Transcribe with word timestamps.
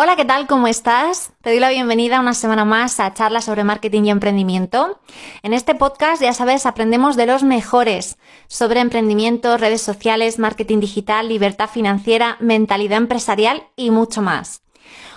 Hola, 0.00 0.14
¿qué 0.14 0.24
tal? 0.24 0.46
¿Cómo 0.46 0.68
estás? 0.68 1.32
Te 1.40 1.50
doy 1.50 1.58
la 1.58 1.70
bienvenida 1.70 2.20
una 2.20 2.32
semana 2.32 2.64
más 2.64 3.00
a 3.00 3.12
charlas 3.14 3.46
sobre 3.46 3.64
marketing 3.64 4.04
y 4.04 4.10
emprendimiento. 4.10 5.00
En 5.42 5.52
este 5.52 5.74
podcast, 5.74 6.22
ya 6.22 6.32
sabes, 6.32 6.66
aprendemos 6.66 7.16
de 7.16 7.26
los 7.26 7.42
mejores 7.42 8.16
sobre 8.46 8.78
emprendimiento, 8.78 9.56
redes 9.56 9.82
sociales, 9.82 10.38
marketing 10.38 10.78
digital, 10.78 11.28
libertad 11.28 11.68
financiera, 11.68 12.36
mentalidad 12.38 12.98
empresarial 12.98 13.64
y 13.74 13.90
mucho 13.90 14.22
más. 14.22 14.62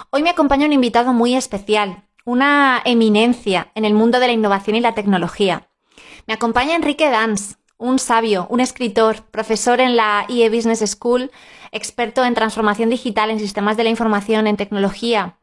Hoy 0.09 0.23
me 0.23 0.31
acompaña 0.31 0.65
un 0.65 0.73
invitado 0.73 1.13
muy 1.13 1.35
especial, 1.35 2.07
una 2.25 2.81
eminencia 2.83 3.71
en 3.75 3.85
el 3.85 3.93
mundo 3.93 4.19
de 4.19 4.25
la 4.25 4.33
innovación 4.33 4.75
y 4.75 4.79
la 4.79 4.95
tecnología. 4.95 5.69
Me 6.25 6.33
acompaña 6.33 6.73
Enrique 6.73 7.11
Dans, 7.11 7.59
un 7.81 7.99
sabio, 7.99 8.47
un 8.49 8.59
escritor, 8.59 9.23
profesor 9.31 9.81
en 9.81 9.95
la 9.95 10.25
IE 10.29 10.49
Business 10.49 10.79
School, 10.91 11.31
experto 11.71 12.23
en 12.23 12.35
transformación 12.35 12.89
digital, 12.89 13.31
en 13.31 13.39
sistemas 13.39 13.75
de 13.75 13.83
la 13.83 13.89
información, 13.89 14.47
en 14.47 14.55
tecnología. 14.55 15.35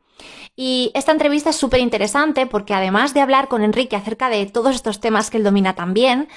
Y 0.57 0.91
esta 0.95 1.13
entrevista 1.13 1.51
es 1.51 1.57
súper 1.57 1.81
interesante 1.81 2.47
porque 2.47 2.75
además 2.75 3.13
de 3.13 3.21
hablar 3.21 3.49
con 3.49 3.63
Enrique 3.63 3.97
acerca 3.97 4.29
de 4.29 4.47
todos 4.47 4.75
estos 4.75 5.01
temas 5.01 5.31
que 5.31 5.37
él 5.37 5.45
domina 5.45 5.75
también, 5.75 6.29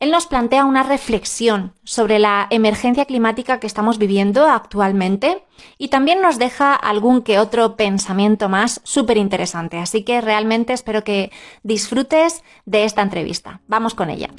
él 0.00 0.10
nos 0.10 0.26
plantea 0.26 0.64
una 0.64 0.82
reflexión 0.82 1.72
sobre 1.84 2.18
la 2.18 2.48
emergencia 2.50 3.04
climática 3.04 3.60
que 3.60 3.66
estamos 3.66 3.98
viviendo 3.98 4.48
actualmente 4.48 5.44
y 5.78 5.88
también 5.88 6.20
nos 6.20 6.38
deja 6.38 6.74
algún 6.74 7.22
que 7.22 7.38
otro 7.38 7.76
pensamiento 7.76 8.48
más 8.48 8.80
súper 8.82 9.16
interesante. 9.18 9.78
Así 9.78 10.02
que 10.02 10.20
realmente 10.20 10.72
espero 10.72 11.04
que 11.04 11.30
disfrutes 11.62 12.42
de 12.66 12.84
esta 12.84 13.02
entrevista. 13.02 13.60
Vamos 13.68 13.94
con 13.94 14.10
ella. 14.10 14.30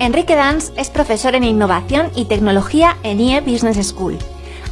Enrique 0.00 0.34
Dans 0.34 0.72
es 0.78 0.88
profesor 0.88 1.34
en 1.34 1.44
innovación 1.44 2.10
y 2.16 2.24
tecnología 2.24 2.96
en 3.02 3.20
IE 3.20 3.42
Business 3.42 3.86
School. 3.86 4.16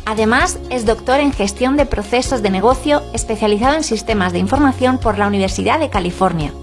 Además, 0.06 0.58
es 0.70 0.86
doctor 0.86 1.20
en 1.20 1.34
gestión 1.34 1.76
de 1.76 1.84
procesos 1.84 2.40
de 2.40 2.48
negocio 2.48 3.02
especializado 3.12 3.74
en 3.74 3.84
sistemas 3.84 4.32
de 4.32 4.38
información 4.38 4.96
por 4.96 5.18
la 5.18 5.26
Universidad 5.26 5.80
de 5.80 5.90
California. 5.90 6.54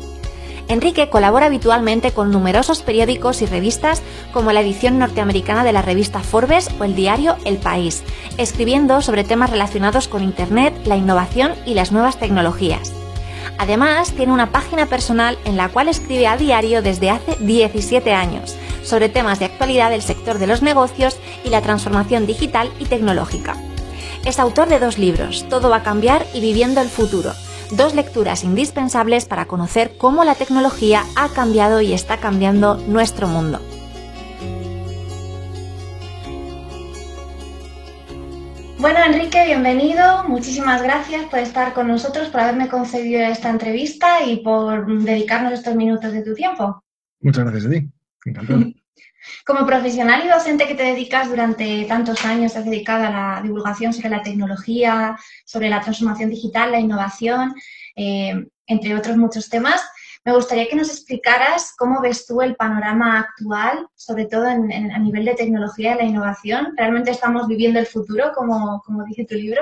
Enrique 0.67 1.11
colabora 1.11 1.45
habitualmente 1.45 2.09
con 2.11 2.31
numerosos 2.31 2.81
periódicos 2.81 3.43
y 3.43 3.45
revistas 3.45 4.01
como 4.33 4.51
la 4.51 4.61
edición 4.61 4.97
norteamericana 4.97 5.63
de 5.63 5.71
la 5.71 5.83
revista 5.83 6.21
Forbes 6.21 6.71
o 6.79 6.85
el 6.85 6.95
diario 6.95 7.37
El 7.45 7.57
País, 7.57 8.01
escribiendo 8.39 9.03
sobre 9.03 9.23
temas 9.23 9.51
relacionados 9.51 10.07
con 10.07 10.23
Internet, 10.23 10.73
la 10.85 10.97
innovación 10.97 11.53
y 11.67 11.75
las 11.75 11.91
nuevas 11.91 12.17
tecnologías. 12.17 13.04
Además, 13.57 14.11
tiene 14.11 14.33
una 14.33 14.51
página 14.51 14.85
personal 14.85 15.37
en 15.45 15.57
la 15.57 15.69
cual 15.69 15.87
escribe 15.87 16.27
a 16.27 16.37
diario 16.37 16.81
desde 16.81 17.09
hace 17.09 17.35
17 17.39 18.13
años 18.13 18.55
sobre 18.83 19.09
temas 19.09 19.39
de 19.39 19.45
actualidad 19.45 19.89
del 19.89 20.01
sector 20.01 20.37
de 20.37 20.47
los 20.47 20.61
negocios 20.61 21.17
y 21.43 21.49
la 21.49 21.61
transformación 21.61 22.25
digital 22.27 22.71
y 22.79 22.85
tecnológica. 22.85 23.55
Es 24.25 24.39
autor 24.39 24.69
de 24.69 24.79
dos 24.79 24.97
libros, 24.97 25.45
Todo 25.49 25.69
va 25.69 25.77
a 25.77 25.83
cambiar 25.83 26.25
y 26.33 26.41
Viviendo 26.41 26.81
el 26.81 26.89
futuro, 26.89 27.33
dos 27.71 27.93
lecturas 27.93 28.43
indispensables 28.43 29.25
para 29.25 29.45
conocer 29.45 29.97
cómo 29.97 30.23
la 30.23 30.35
tecnología 30.35 31.03
ha 31.15 31.29
cambiado 31.29 31.81
y 31.81 31.93
está 31.93 32.17
cambiando 32.17 32.77
nuestro 32.87 33.27
mundo. 33.27 33.59
Bueno, 38.85 38.99
Enrique, 39.03 39.43
bienvenido. 39.47 40.25
Muchísimas 40.25 40.83
gracias 40.83 41.25
por 41.25 41.39
estar 41.39 41.73
con 41.73 41.87
nosotros, 41.87 42.29
por 42.29 42.41
haberme 42.41 42.69
concedido 42.69 43.19
esta 43.19 43.49
entrevista 43.49 44.23
y 44.23 44.43
por 44.43 44.85
dedicarnos 45.01 45.53
estos 45.53 45.73
minutos 45.73 46.13
de 46.13 46.21
tu 46.21 46.35
tiempo. 46.35 46.83
Muchas 47.19 47.45
gracias 47.45 47.65
a 47.65 47.69
ti. 47.71 47.89
Encantado. 48.25 48.59
Como 49.43 49.65
profesional 49.65 50.21
y 50.23 50.29
docente 50.29 50.67
que 50.67 50.75
te 50.75 50.83
dedicas 50.83 51.29
durante 51.29 51.83
tantos 51.85 52.23
años, 52.25 52.55
has 52.55 52.65
dedicado 52.65 53.05
a 53.05 53.09
la 53.09 53.41
divulgación 53.41 53.91
sobre 53.91 54.09
la 54.09 54.21
tecnología, 54.21 55.17
sobre 55.45 55.67
la 55.67 55.81
transformación 55.81 56.29
digital, 56.29 56.71
la 56.71 56.79
innovación, 56.79 57.55
eh, 57.95 58.35
entre 58.67 58.95
otros 58.95 59.17
muchos 59.17 59.49
temas. 59.49 59.81
Me 60.25 60.33
gustaría 60.33 60.67
que 60.67 60.75
nos 60.75 60.89
explicaras 60.89 61.73
cómo 61.77 62.01
ves 62.01 62.25
tú 62.25 62.41
el 62.41 62.55
panorama 62.55 63.19
actual, 63.19 63.87
sobre 63.93 64.25
todo 64.25 64.47
a 64.47 64.57
nivel 64.57 65.23
de 65.23 65.35
tecnología 65.35 65.93
y 65.93 65.97
la 65.99 66.03
innovación. 66.03 66.73
¿Realmente 66.75 67.11
estamos 67.11 67.47
viviendo 67.47 67.79
el 67.79 67.85
futuro, 67.85 68.31
como, 68.33 68.81
dice 69.07 69.25
tu 69.25 69.35
libro? 69.35 69.61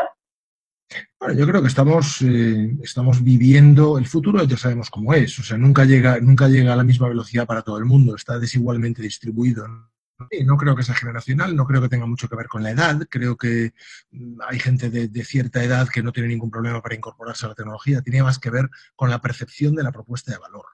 Bueno, 1.19 1.35
yo 1.37 1.45
creo 1.45 1.61
que 1.61 1.67
estamos, 1.67 2.21
eh, 2.21 2.77
estamos 2.81 3.21
viviendo 3.21 3.97
el 3.97 4.07
futuro, 4.07 4.41
ya 4.45 4.55
sabemos 4.55 4.89
cómo 4.89 5.13
es. 5.13 5.37
O 5.37 5.43
sea, 5.43 5.57
nunca 5.57 5.83
llega, 5.83 6.21
nunca 6.21 6.47
llega 6.47 6.71
a 6.71 6.77
la 6.77 6.83
misma 6.85 7.09
velocidad 7.09 7.45
para 7.45 7.61
todo 7.61 7.77
el 7.77 7.85
mundo, 7.85 8.15
está 8.15 8.39
desigualmente 8.39 9.01
distribuido. 9.01 9.65
Creo 10.57 10.75
que 10.75 10.83
sea 10.83 10.95
generacional, 10.95 11.55
no 11.55 11.65
creo 11.65 11.81
que 11.81 11.89
tenga 11.89 12.05
mucho 12.05 12.27
que 12.27 12.35
ver 12.35 12.47
con 12.47 12.63
la 12.63 12.71
edad. 12.71 12.99
Creo 13.09 13.37
que 13.37 13.73
mm, 14.11 14.41
hay 14.47 14.59
gente 14.59 14.89
de, 14.89 15.07
de, 15.07 15.23
cierta 15.23 15.63
edad 15.63 15.87
que 15.87 16.03
no 16.03 16.11
tiene 16.11 16.29
ningún 16.29 16.51
problema 16.51 16.81
para 16.81 16.95
incorporarse 16.95 17.45
a 17.45 17.49
la 17.49 17.55
tecnología. 17.55 18.01
Tiene 18.01 18.23
más 18.23 18.39
que 18.39 18.49
ver 18.49 18.69
con 18.95 19.09
la 19.09 19.21
percepción 19.21 19.75
de 19.75 19.83
la 19.83 19.91
propuesta 19.91 20.31
de 20.31 20.37
valor. 20.37 20.65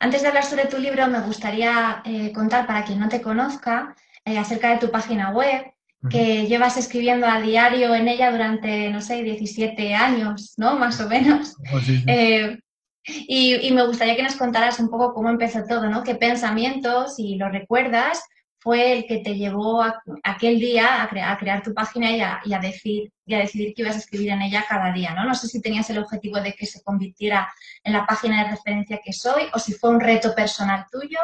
Antes 0.00 0.22
de 0.22 0.28
hablar 0.28 0.44
sobre 0.44 0.66
tu 0.66 0.78
libro, 0.78 1.06
me 1.06 1.20
gustaría 1.20 2.02
eh, 2.04 2.32
contar, 2.32 2.66
para 2.66 2.84
quien 2.84 2.98
no 2.98 3.08
te 3.08 3.22
conozca, 3.22 3.94
eh, 4.24 4.38
acerca 4.38 4.70
de 4.70 4.78
tu 4.78 4.90
página 4.90 5.30
web, 5.30 5.64
que 6.10 6.48
llevas 6.48 6.76
escribiendo 6.76 7.28
a 7.28 7.40
diario 7.40 7.94
en 7.94 8.08
ella 8.08 8.32
durante, 8.32 8.90
no 8.90 9.00
sé, 9.00 9.22
17 9.22 9.94
años, 9.94 10.54
¿no? 10.56 10.76
Más 10.76 11.00
o 11.00 11.08
menos. 11.08 11.56
Oh, 11.72 11.78
eh, 12.08 12.58
y, 13.04 13.70
me 13.72 13.86
gustaría 13.86 14.16
que 14.16 14.22
nos 14.22 14.36
contaras 14.36 14.78
un 14.78 14.88
poco 14.88 15.12
cómo 15.12 15.30
empezó 15.30 15.64
todo, 15.64 15.88
¿no? 15.88 16.02
¿Qué 16.04 16.14
pensamientos, 16.14 17.16
si 17.16 17.36
lo 17.36 17.48
recuerdas, 17.48 18.22
fue 18.62 18.92
el 18.92 19.06
que 19.06 19.18
te 19.18 19.34
llevó 19.34 19.82
aquel 20.22 20.60
día 20.60 21.02
a, 21.02 21.36
crear 21.38 21.62
tu 21.62 21.74
página 21.74 22.12
y 22.12 22.20
a, 22.20 22.40
a 22.40 22.60
decir, 22.60 23.12
y 23.26 23.34
a 23.34 23.38
decidir 23.38 23.74
que 23.74 23.82
ibas 23.82 23.96
a 23.96 23.98
escribir 23.98 24.30
en 24.30 24.42
ella 24.42 24.64
cada 24.68 24.92
día, 24.92 25.14
¿no? 25.14 25.24
No 25.24 25.34
sé 25.34 25.48
si 25.48 25.60
tenías 25.60 25.90
el 25.90 25.98
objetivo 25.98 26.40
de 26.40 26.52
que 26.52 26.66
se 26.66 26.80
convirtiera 26.82 27.52
en 27.82 27.92
la 27.92 28.06
página 28.06 28.44
de 28.44 28.50
referencia 28.50 29.00
que 29.04 29.12
soy 29.12 29.44
o 29.52 29.58
si 29.58 29.72
fue 29.72 29.90
un 29.90 30.00
reto 30.00 30.32
personal 30.34 30.86
tuyo. 30.90 31.18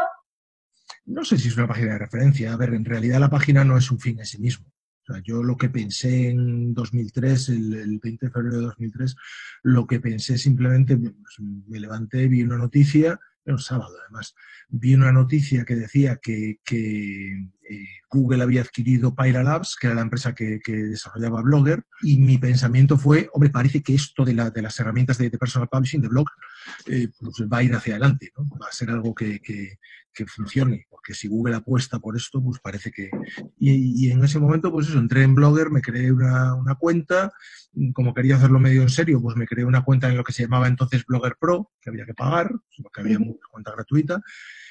No 1.07 1.25
sé 1.25 1.39
si 1.39 1.49
es 1.49 1.57
una 1.57 1.69
página 1.69 1.93
de 1.93 1.99
referencia. 1.99 2.53
A 2.53 2.57
ver, 2.57 2.75
en 2.75 2.85
realidad 2.85 3.21
la 3.21 3.31
página 3.31 3.65
no 3.65 3.79
es 3.79 3.89
un 3.91 4.01
fin 4.01 4.19
en 4.19 4.27
sí 4.27 4.39
mismo. 4.39 4.67
O 4.67 5.13
sea, 5.13 5.23
yo 5.23 5.43
lo 5.45 5.57
que 5.57 5.71
pensé 5.71 6.31
en 6.31 6.75
2003, 6.75 7.51
el, 7.51 8.01
20 8.03 8.27
de 8.27 8.33
febrero 8.33 8.57
de 8.57 8.67
2003, 8.67 9.15
lo 9.63 9.87
que 9.87 10.01
pensé 10.01 10.37
simplemente, 10.37 10.97
pues, 10.97 11.37
me 11.39 11.79
levanté, 11.79 12.27
vi 12.27 12.43
una 12.43 12.59
noticia 12.59 13.19
un 13.53 13.59
sábado 13.59 13.95
además, 14.03 14.35
vi 14.69 14.95
una 14.95 15.13
noticia 15.13 15.65
que 15.65 15.77
decía 15.77 16.19
que, 16.23 16.59
eh, 16.71 17.87
Google 18.11 18.43
había 18.43 18.63
adquirido 18.63 19.15
Pyra 19.15 19.43
Labs, 19.43 19.77
que 19.79 19.89
era 19.89 19.97
la 19.97 20.03
empresa 20.03 20.35
que, 20.35 20.61
desarrollaba 20.67 21.43
Blogger, 21.43 21.85
y 22.03 22.19
mi 22.19 22.39
pensamiento 22.39 22.97
fue, 22.97 23.29
hombre, 23.33 23.51
parece 23.51 23.83
que 23.83 23.95
esto 23.95 24.25
de, 24.25 24.35
la, 24.35 24.51
de 24.51 24.63
las 24.63 24.79
herramientas 24.81 25.19
de, 25.19 25.31
personal 25.31 25.69
publishing, 25.69 26.01
de 26.01 26.09
blog, 26.09 26.29
eh, 26.87 27.09
pues 27.19 27.49
va 27.51 27.59
a 27.59 27.63
ir 27.63 27.75
hacia 27.75 27.95
adelante, 27.95 28.33
¿no? 28.37 28.47
va 28.59 28.69
a 28.69 28.73
ser 28.73 28.91
algo 28.91 29.15
que, 29.15 29.41
funcione, 30.27 30.85
porque 30.91 31.15
si 31.15 31.29
Google 31.29 31.55
apuesta 31.55 32.01
por 32.01 32.17
esto, 32.17 32.43
pues 32.43 32.59
parece 32.59 32.91
que... 32.91 33.09
Y, 33.57 34.11
en 34.11 34.25
ese 34.25 34.41
momento, 34.41 34.73
pues 34.73 34.89
eso, 34.89 34.99
entré 34.99 35.23
en 35.23 35.37
Blogger, 35.37 35.71
me 35.71 35.81
creé 35.81 36.11
una, 36.11 36.57
una 36.57 36.75
cuenta, 36.75 37.33
como 37.93 38.13
quería 38.13 38.35
hacerlo 38.35 38.59
medio 38.59 38.83
en 38.83 38.89
serio, 38.89 39.23
pues 39.23 39.37
me 39.37 39.47
creé 39.47 39.65
una 39.65 39.85
cuenta 39.85 40.09
en 40.09 40.17
lo 40.17 40.25
que 40.25 40.33
se 40.33 40.43
llamaba 40.43 40.67
entonces 40.67 41.05
Blogger 41.07 41.37
Pro, 41.39 41.71
que 41.81 41.91
había 41.91 42.05
que 42.05 42.15
pagar, 42.15 42.51
porque 42.83 43.01
había 43.01 43.19
una 43.19 43.37
cuenta 43.49 43.71
gratuita, 43.71 44.21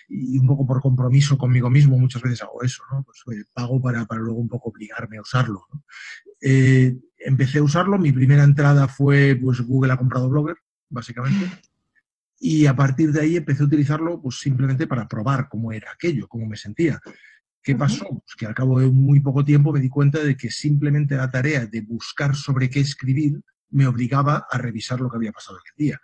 y 0.10 0.38
un 0.38 0.48
poco 0.48 0.66
por 0.66 0.82
compromiso 0.82 1.38
conmigo 1.38 1.70
mismo 1.70 1.98
muchas 1.98 2.22
veces 2.22 2.42
hago 2.42 2.64
eso, 2.64 2.84
¿no? 2.92 3.04
Pues 3.04 3.46
pago 3.54 3.82
para, 3.82 4.06
para, 4.06 4.22
luego 4.22 4.40
un 4.40 4.48
poco 4.48 4.70
obligarme 4.70 5.18
a 5.18 5.22
usarlo. 5.22 5.66
Eh, 6.42 6.98
empecé 7.18 7.60
a 7.60 7.64
usarlo, 7.64 7.98
mi 7.98 8.12
primera 8.12 8.44
entrada 8.44 8.88
fue, 8.88 9.38
pues 9.42 9.62
Google 9.62 9.94
ha 9.94 9.98
comprado 9.98 10.30
Blogger, 10.30 10.58
básicamente, 10.90 11.52
y 12.40 12.66
a 12.66 12.76
partir 12.76 13.12
de 13.12 13.22
ahí 13.22 13.36
empecé 13.38 13.64
a 13.64 13.66
utilizarlo 13.66 14.22
pues 14.22 14.40
simplemente 14.40 14.88
para 14.88 15.08
probar 15.08 15.48
cómo 15.50 15.72
era 15.72 15.92
aquello, 15.92 16.28
cómo 16.28 16.46
me 16.46 16.58
sentía. 16.58 17.00
¿Qué 17.62 17.76
pasó? 17.76 18.08
Pues 18.08 18.36
que 18.38 18.46
al 18.46 18.54
cabo 18.54 18.80
de 18.80 18.88
muy 18.88 19.20
poco 19.20 19.44
tiempo 19.44 19.74
me 19.74 19.80
di 19.80 19.90
cuenta 19.90 20.24
de 20.24 20.38
que 20.38 20.50
simplemente 20.50 21.18
la 21.18 21.30
tarea 21.30 21.66
de 21.66 21.82
buscar 21.82 22.36
sobre 22.36 22.70
qué 22.70 22.80
escribir 22.80 23.42
me 23.70 23.88
obligaba 23.88 24.48
a 24.50 24.58
revisar 24.58 25.02
lo 25.02 25.10
que 25.10 25.18
había 25.18 25.32
pasado 25.32 25.58
aquel 25.58 25.86
día. 25.86 26.02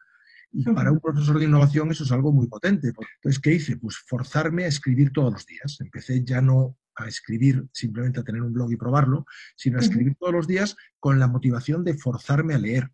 Y 0.52 0.64
para 0.66 0.92
un 0.92 1.00
profesor 1.00 1.40
de 1.40 1.46
innovación 1.46 1.90
eso 1.92 2.04
es 2.04 2.12
algo 2.12 2.32
muy 2.32 2.48
potente. 2.48 2.90
Entonces, 2.90 3.42
¿qué 3.42 3.54
hice? 3.54 3.78
Pues 3.78 3.98
forzarme 4.06 4.66
a 4.66 4.68
escribir 4.68 5.12
todos 5.12 5.34
los 5.34 5.46
días. 5.46 5.78
Empecé 5.80 6.24
ya 6.24 6.42
no 6.42 6.78
a 6.96 7.08
escribir 7.08 7.66
simplemente 7.72 8.20
a 8.20 8.24
tener 8.24 8.42
un 8.42 8.54
blog 8.54 8.72
y 8.72 8.78
probarlo, 8.78 9.26
sino 9.56 9.78
a 9.78 9.82
escribir 9.82 10.16
todos 10.20 10.34
los 10.34 10.48
días 10.48 10.76
con 11.00 11.18
la 11.20 11.28
motivación 11.28 11.84
de 11.84 11.96
forzarme 11.96 12.54
a 12.54 12.60
leer. 12.60 12.92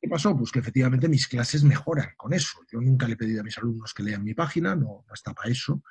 ¿Qué 0.00 0.08
pasó? 0.08 0.36
Pues 0.36 0.50
que 0.50 0.58
efectivamente 0.58 1.08
mis 1.08 1.26
clases 1.26 1.64
mejoran 1.64 2.10
con 2.16 2.32
eso. 2.32 2.58
Yo 2.70 2.80
nunca 2.80 3.06
le 3.06 3.14
he 3.14 3.16
pedido 3.16 3.40
a 3.40 3.44
mis 3.44 3.56
alumnos 3.58 3.94
que 3.94 4.02
lean 4.02 4.24
mi 4.24 4.34
página, 4.34 4.74
no, 4.74 5.04
está 5.12 5.32
para 5.32 5.50
eso, 5.50 5.82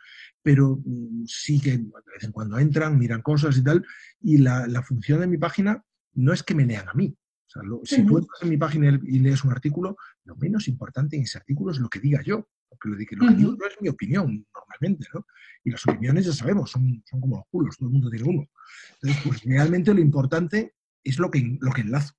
pero 0.42 0.82
mm, 0.84 1.26
sí 1.26 1.60
que 1.60 1.78
de 1.78 2.12
vez 2.14 2.24
en 2.24 2.32
cuando 2.32 2.58
entran, 2.60 2.98
miran 2.98 3.22
cosas 3.22 3.58
y 3.58 3.64
tal, 3.64 3.86
y 4.22 4.38
la, 4.38 4.84
función 4.84 5.22
de 5.22 5.28
mi 5.28 5.38
página 5.38 5.84
no 6.14 6.34
es 6.34 6.44
que 6.44 6.56
me 6.56 6.66
lean 6.66 6.90
a 6.90 6.94
mí. 6.94 7.16
si 7.84 8.06
tú 8.06 8.18
entras 8.18 8.42
en 8.42 8.50
mi 8.50 8.58
página 8.58 9.00
y 9.04 9.20
lees 9.20 9.44
un 9.44 9.52
artículo, 9.52 9.96
lo 10.26 10.36
menos 10.36 10.68
importante 10.68 11.16
en 11.16 11.24
ese 11.24 11.38
artículo 11.38 11.72
es 11.72 11.80
lo 11.80 11.90
que 11.90 12.00
diga 12.00 12.22
yo, 12.22 12.48
porque 12.70 12.90
lo, 12.90 12.98
que, 12.98 13.36
digo 13.36 13.52
no 13.52 13.68
es 13.68 13.76
mi 13.80 13.90
opinión 13.90 14.46
normalmente, 14.54 15.08
¿no? 15.14 15.26
Y 15.64 15.72
las 15.72 15.86
opiniones 15.88 16.26
ya 16.26 16.34
sabemos, 16.34 16.72
son, 16.72 17.04
son 17.06 17.22
como 17.22 17.38
los 17.38 17.46
culos, 17.50 17.78
todo 17.78 17.88
el 17.88 17.94
mundo 17.94 18.10
tiene 18.10 18.28
uno. 18.28 18.50
Entonces, 18.96 19.22
pues 19.24 19.44
realmente 19.44 19.94
lo 19.94 20.02
importante 20.02 20.76
es 21.04 21.20
lo 21.20 21.30
que, 21.30 21.58
lo 21.62 21.72
que 21.72 21.82
enlazo. 21.82 22.14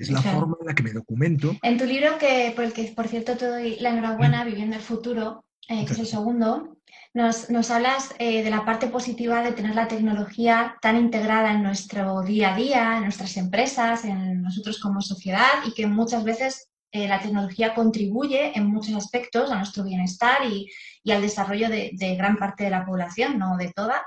Es 0.00 0.10
la 0.10 0.22
forma 0.22 0.56
en 0.60 0.66
la 0.66 0.74
que 0.74 0.82
me 0.82 0.92
documento. 0.92 1.56
En 1.62 1.78
tu 1.78 1.84
libro, 1.84 2.18
que 2.18 2.52
por 2.54 2.64
el 2.64 2.72
que 2.72 2.84
por 2.96 3.08
cierto 3.08 3.36
te 3.36 3.46
doy 3.46 3.76
la 3.80 3.90
enhorabuena, 3.90 4.42
mm. 4.42 4.46
Viviendo 4.46 4.76
el 4.76 4.82
Futuro, 4.82 5.44
eh, 5.68 5.84
que 5.84 5.92
es 5.92 5.98
el 5.98 6.06
segundo, 6.06 6.76
nos, 7.12 7.50
nos 7.50 7.70
hablas 7.70 8.14
eh, 8.18 8.42
de 8.42 8.50
la 8.50 8.64
parte 8.64 8.86
positiva 8.86 9.42
de 9.42 9.52
tener 9.52 9.74
la 9.74 9.88
tecnología 9.88 10.76
tan 10.80 10.96
integrada 10.96 11.52
en 11.52 11.62
nuestro 11.62 12.22
día 12.22 12.54
a 12.54 12.56
día, 12.56 12.96
en 12.96 13.04
nuestras 13.04 13.36
empresas, 13.36 14.04
en 14.04 14.42
nosotros 14.42 14.80
como 14.80 15.00
sociedad 15.00 15.64
y 15.66 15.74
que 15.74 15.86
muchas 15.86 16.24
veces 16.24 16.70
eh, 16.92 17.06
la 17.06 17.20
tecnología 17.20 17.74
contribuye 17.74 18.56
en 18.56 18.66
muchos 18.66 18.94
aspectos 18.94 19.50
a 19.50 19.56
nuestro 19.56 19.84
bienestar 19.84 20.44
y, 20.44 20.68
y 21.04 21.12
al 21.12 21.22
desarrollo 21.22 21.68
de, 21.68 21.90
de, 21.92 22.16
gran 22.16 22.36
parte 22.36 22.64
de 22.64 22.70
la 22.70 22.84
población, 22.84 23.38
no 23.38 23.56
de 23.56 23.72
toda. 23.72 24.02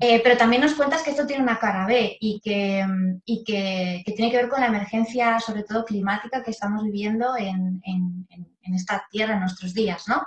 Eh, 0.00 0.20
pero 0.22 0.36
también 0.36 0.62
nos 0.62 0.74
cuentas 0.74 1.02
que 1.02 1.10
esto 1.10 1.26
tiene 1.26 1.42
una 1.42 1.58
cara 1.58 1.86
B 1.86 2.16
y, 2.20 2.40
que, 2.40 2.86
y 3.24 3.44
que, 3.44 4.02
que, 4.04 4.12
tiene 4.12 4.30
que 4.30 4.36
ver 4.36 4.48
con 4.48 4.60
la 4.60 4.66
emergencia, 4.66 5.38
sobre 5.40 5.64
todo 5.64 5.84
climática, 5.84 6.42
que 6.42 6.50
estamos 6.50 6.84
viviendo 6.84 7.36
en, 7.36 7.80
en, 7.84 8.26
en 8.62 8.74
esta 8.74 9.04
tierra 9.10 9.34
en 9.34 9.40
nuestros 9.40 9.74
días, 9.74 10.04
¿no? 10.08 10.22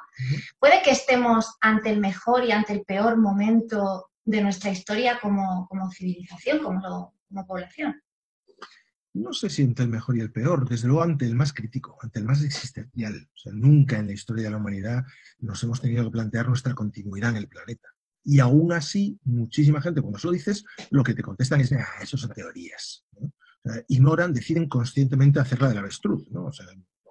Puede 0.59 0.81
que 0.81 0.91
estemos 0.91 1.55
ante 1.61 1.89
el 1.89 1.99
mejor 1.99 2.45
y 2.45 2.51
ante 2.51 2.73
el 2.73 2.83
peor 2.83 3.17
momento 3.17 4.09
de 4.25 4.41
nuestra 4.41 4.69
historia 4.69 5.19
como, 5.21 5.67
como 5.67 5.91
civilización, 5.91 6.59
como, 6.59 7.13
como 7.27 7.45
población 7.45 8.01
no 9.17 9.33
se 9.33 9.49
siente 9.49 9.83
el 9.83 9.89
mejor 9.89 10.17
y 10.17 10.21
el 10.21 10.31
peor, 10.31 10.67
desde 10.67 10.87
luego 10.87 11.03
ante 11.03 11.25
el 11.25 11.35
más 11.35 11.53
crítico, 11.53 11.97
ante 12.01 12.19
el 12.19 12.25
más 12.25 12.43
existencial. 12.43 13.29
O 13.33 13.37
sea, 13.37 13.51
nunca 13.53 13.97
en 13.97 14.07
la 14.07 14.13
historia 14.13 14.45
de 14.45 14.51
la 14.51 14.57
humanidad 14.57 15.05
nos 15.39 15.63
hemos 15.63 15.81
tenido 15.81 16.03
que 16.05 16.11
plantear 16.11 16.47
nuestra 16.47 16.73
continuidad 16.73 17.31
en 17.31 17.37
el 17.37 17.47
planeta. 17.47 17.89
Y 18.29 18.41
aún 18.41 18.73
así, 18.73 19.17
muchísima 19.23 19.81
gente, 19.81 20.01
cuando 20.01 20.19
se 20.19 20.27
lo 20.27 20.33
dices, 20.33 20.65
lo 20.89 21.01
que 21.01 21.13
te 21.13 21.23
contestan 21.23 21.61
es, 21.61 21.71
ah, 21.71 21.85
eso 22.01 22.17
son 22.17 22.31
teorías. 22.31 23.05
ignoran, 23.87 24.33
deciden 24.33 24.67
conscientemente 24.67 25.39
hacerla 25.39 25.69
del 25.69 25.77
avestruz. 25.77 26.29
¿no? 26.29 26.47
O 26.47 26.51
sea, 26.51 26.65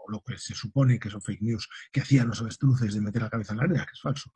lo 0.08 0.22
que 0.22 0.36
se 0.36 0.54
supone 0.54 0.98
que 0.98 1.08
son 1.08 1.22
fake 1.22 1.40
news, 1.40 1.68
que 1.90 2.02
hacían 2.02 2.28
los 2.28 2.42
avestruces 2.42 2.92
de 2.92 3.00
meter 3.00 3.22
la 3.22 3.30
cabeza 3.30 3.54
en 3.54 3.58
la 3.58 3.64
arena, 3.64 3.86
que 3.86 3.92
es 3.94 4.00
falso. 4.02 4.30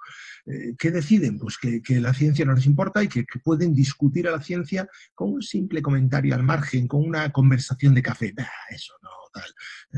Eh, 0.47 0.75
¿Qué 0.79 0.91
deciden? 0.91 1.39
Pues 1.39 1.59
que, 1.59 1.83
la 2.01 2.15
ciencia 2.15 2.47
no 2.47 2.55
les 2.55 2.65
importa 2.65 3.03
y 3.03 3.09
que, 3.09 3.27
pueden 3.45 3.75
discutir 3.75 4.27
a 4.27 4.33
la 4.33 4.41
ciencia 4.41 4.89
con 5.15 5.35
un 5.35 5.43
simple 5.43 5.83
comentario 5.83 6.35
al 6.35 6.43
margen, 6.43 6.89
con 6.89 7.07
una 7.07 7.31
conversación 7.31 7.95
de 7.95 8.03
café. 8.03 8.35
eso 8.71 8.95
no, 9.03 9.11
tal. 9.35 9.51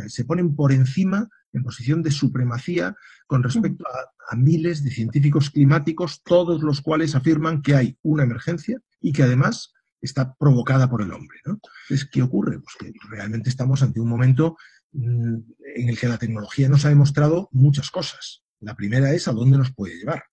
Eh, 0.04 0.08
se 0.08 0.24
ponen 0.24 0.56
por 0.56 0.72
encima, 0.72 1.28
en 1.52 1.62
posición 1.62 2.02
de 2.02 2.10
supremacía, 2.10 2.94
con 3.26 3.42
respecto 3.42 3.84
a, 3.86 4.32
a 4.34 4.36
miles 4.36 4.82
de 4.84 4.90
científicos 4.90 5.50
climáticos, 5.50 6.22
todos 6.22 6.62
los 6.62 6.80
cuales 6.80 7.14
afirman 7.14 7.62
que 7.62 7.74
hay 7.74 7.98
una 8.02 8.24
emergencia 8.24 8.80
y 9.00 9.12
que 9.12 9.22
además 9.22 9.72
está 10.00 10.34
provocada 10.34 10.90
por 10.90 11.02
el 11.02 11.12
hombre. 11.12 11.38
¿no? 11.44 11.60
Entonces, 11.88 12.08
¿qué 12.10 12.22
ocurre? 12.22 12.58
Pues 12.60 12.74
que 12.78 12.92
realmente 13.10 13.50
estamos 13.50 13.82
ante 13.82 14.00
un 14.00 14.08
momento 14.08 14.56
Mm, 14.92 15.36
en 15.74 15.88
el 15.88 15.98
que 15.98 16.08
la 16.08 16.18
tecnología 16.18 16.68
nos 16.68 16.84
ha 16.84 16.90
demostrado 16.90 17.48
muchas 17.50 17.90
cosas. 17.90 18.42
La 18.60 18.76
primera 18.76 19.12
es 19.12 19.26
a 19.26 19.32
dónde 19.32 19.58
nos 19.58 19.72
puede 19.72 19.96
llevar. 19.96 20.24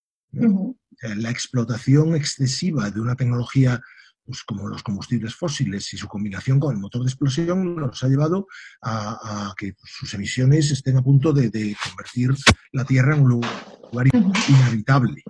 La 1.02 1.32
explotación 1.32 2.14
excesiva 2.14 2.92
de 2.92 3.00
una 3.00 3.16
tecnología 3.16 3.82
pues, 4.30 4.44
como 4.44 4.68
los 4.68 4.84
combustibles 4.84 5.34
fósiles 5.34 5.92
y 5.92 5.98
su 5.98 6.08
combinación 6.08 6.60
con 6.60 6.76
el 6.76 6.80
motor 6.80 7.02
de 7.02 7.08
explosión 7.08 7.76
nos 7.76 8.04
ha 8.04 8.08
llevado 8.08 8.46
a, 8.80 9.56
que 9.58 9.74
sus 9.84 10.14
emisiones 10.14 10.70
estén 10.70 10.98
a 10.98 11.02
punto 11.02 11.34
de, 11.34 11.76
convertir 11.84 12.36
la 12.72 12.86
Tierra 12.86 13.16
en 13.16 13.24
un 13.24 13.30
lugar 13.30 14.08
inhabitable. 14.48 15.24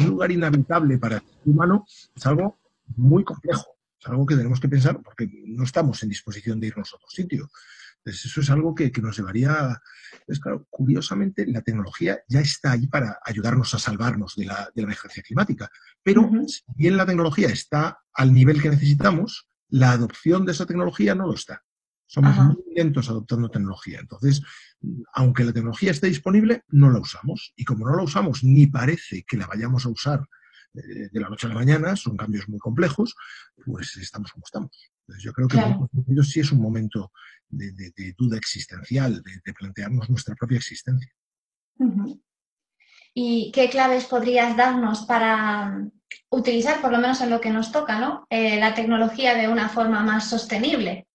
un 0.00 0.06
lugar 0.06 0.32
inhabitable 0.32 0.96
para 0.96 1.16
el 1.16 1.20
ser 1.20 1.42
humano 1.44 1.84
es 2.16 2.24
algo 2.24 2.58
muy 2.96 3.24
complejo, 3.24 3.76
es 4.00 4.06
algo 4.06 4.24
que 4.24 4.36
tenemos 4.36 4.58
que 4.58 4.70
pensar 4.70 5.02
porque 5.02 5.28
no 5.46 5.64
estamos 5.64 6.02
en 6.02 6.08
disposición 6.08 6.58
de 6.58 6.68
irnos 6.68 6.94
a 6.94 6.96
otro 6.96 7.08
sitio. 7.10 7.50
Entonces, 8.04 8.26
eso 8.26 8.42
es 8.42 8.50
algo 8.50 8.74
que, 8.74 8.92
nos 9.00 9.16
llevaría. 9.16 9.80
Es 10.26 10.38
claro, 10.38 10.66
curiosamente, 10.68 11.46
la 11.46 11.62
tecnología 11.62 12.20
ya 12.28 12.40
está 12.40 12.72
ahí 12.72 12.86
para 12.86 13.18
ayudarnos 13.24 13.72
a 13.72 13.78
salvarnos 13.78 14.34
de 14.36 14.44
la, 14.44 14.70
emergencia 14.74 15.22
climática. 15.22 15.70
Pero 16.02 16.30
si 16.46 16.62
bien 16.76 16.98
la 16.98 17.06
tecnología 17.06 17.48
está 17.48 17.98
al 18.12 18.34
nivel 18.34 18.60
que 18.60 18.68
necesitamos, 18.68 19.48
la 19.70 19.92
adopción 19.92 20.44
de 20.44 20.52
esa 20.52 20.66
tecnología 20.66 21.14
no 21.14 21.26
lo 21.26 21.34
está. 21.34 21.62
Somos 22.06 22.36
muy 22.36 22.74
lentos 22.76 23.08
adoptando 23.08 23.50
tecnología. 23.50 24.00
Entonces, 24.00 24.42
aunque 25.14 25.44
la 25.44 25.54
tecnología 25.54 25.90
esté 25.90 26.08
disponible, 26.08 26.62
no 26.68 26.90
la 26.90 27.00
usamos. 27.00 27.54
Y 27.56 27.64
como 27.64 27.88
no 27.88 27.96
la 27.96 28.02
usamos, 28.02 28.44
ni 28.44 28.66
parece 28.66 29.24
que 29.26 29.38
la 29.38 29.46
vayamos 29.46 29.86
a 29.86 29.88
usar 29.88 30.28
eh, 30.74 31.08
de 31.10 31.20
la 31.20 31.30
noche 31.30 31.46
a 31.46 31.48
la 31.48 31.54
mañana, 31.54 31.96
son 31.96 32.18
cambios 32.18 32.48
muy 32.50 32.58
complejos, 32.58 33.16
pues 33.64 33.96
estamos 33.96 34.30
como 34.32 34.44
estamos. 34.44 34.92
Entonces, 35.00 35.24
yo 35.24 35.32
creo 35.32 35.48
que 35.48 35.58
en 35.58 36.22
sí 36.22 36.40
es 36.40 36.52
un 36.52 36.60
momento 36.60 37.10
de, 37.56 38.14
duda 38.18 38.36
existencial, 38.36 39.22
de, 39.22 39.52
plantearnos 39.52 40.08
nuestra 40.10 40.34
propia 40.34 40.58
existencia. 40.58 41.10
¿Y 43.14 43.52
qué 43.52 43.70
claves 43.70 44.06
podrías 44.06 44.56
darnos 44.56 45.02
para 45.02 45.66
mm, 45.66 45.90
utilizar, 46.30 46.80
por 46.80 46.90
lo 46.90 46.98
menos 46.98 47.20
en 47.20 47.30
lo 47.30 47.40
que 47.40 47.50
nos 47.50 47.70
toca, 47.70 48.00
¿no? 48.00 48.26
Eh, 48.28 48.58
la 48.58 48.74
tecnología 48.74 49.34
de 49.34 49.48
una 49.48 49.68
forma 49.68 50.02
más 50.02 50.28
sostenible? 50.28 51.06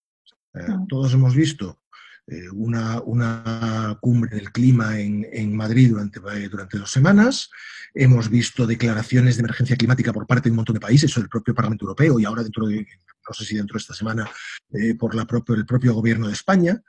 Eh, 0.54 0.62
todos 0.88 1.14
hemos 1.14 1.36
visto 1.36 1.82
eh, 2.26 2.50
una, 2.54 3.02
una, 3.02 3.98
cumbre 4.00 4.36
del 4.36 4.52
clima 4.52 5.00
en, 5.00 5.28
en 5.32 5.56
Madrid 5.56 5.90
durante, 5.90 6.20
durante, 6.48 6.78
dos 6.78 6.92
semanas. 6.92 7.50
Hemos 7.94 8.30
visto 8.30 8.66
declaraciones 8.66 9.36
de 9.36 9.42
emergencia 9.42 9.76
climática 9.76 10.14
por 10.14 10.26
parte 10.26 10.48
de 10.48 10.52
un 10.52 10.58
montón 10.58 10.76
de 10.76 10.80
países, 10.80 11.16
o 11.18 11.20
del 11.20 11.30
propio 11.30 11.54
Parlamento 11.54 11.86
Europeo 11.86 12.20
y 12.20 12.26
ahora 12.26 12.44
dentro 12.44 12.68
de, 12.68 12.88
no 13.30 13.34
sé 13.34 13.46
si 13.46 13.56
dentro 13.56 13.76
de 13.76 13.80
esta 13.80 13.94
semana, 13.94 14.30
eh, 14.72 14.96
por 14.96 15.16
la 15.16 15.22
el 15.22 15.66
propio 15.66 15.94
gobierno 15.94 16.28
de 16.28 16.34
España. 16.34 16.82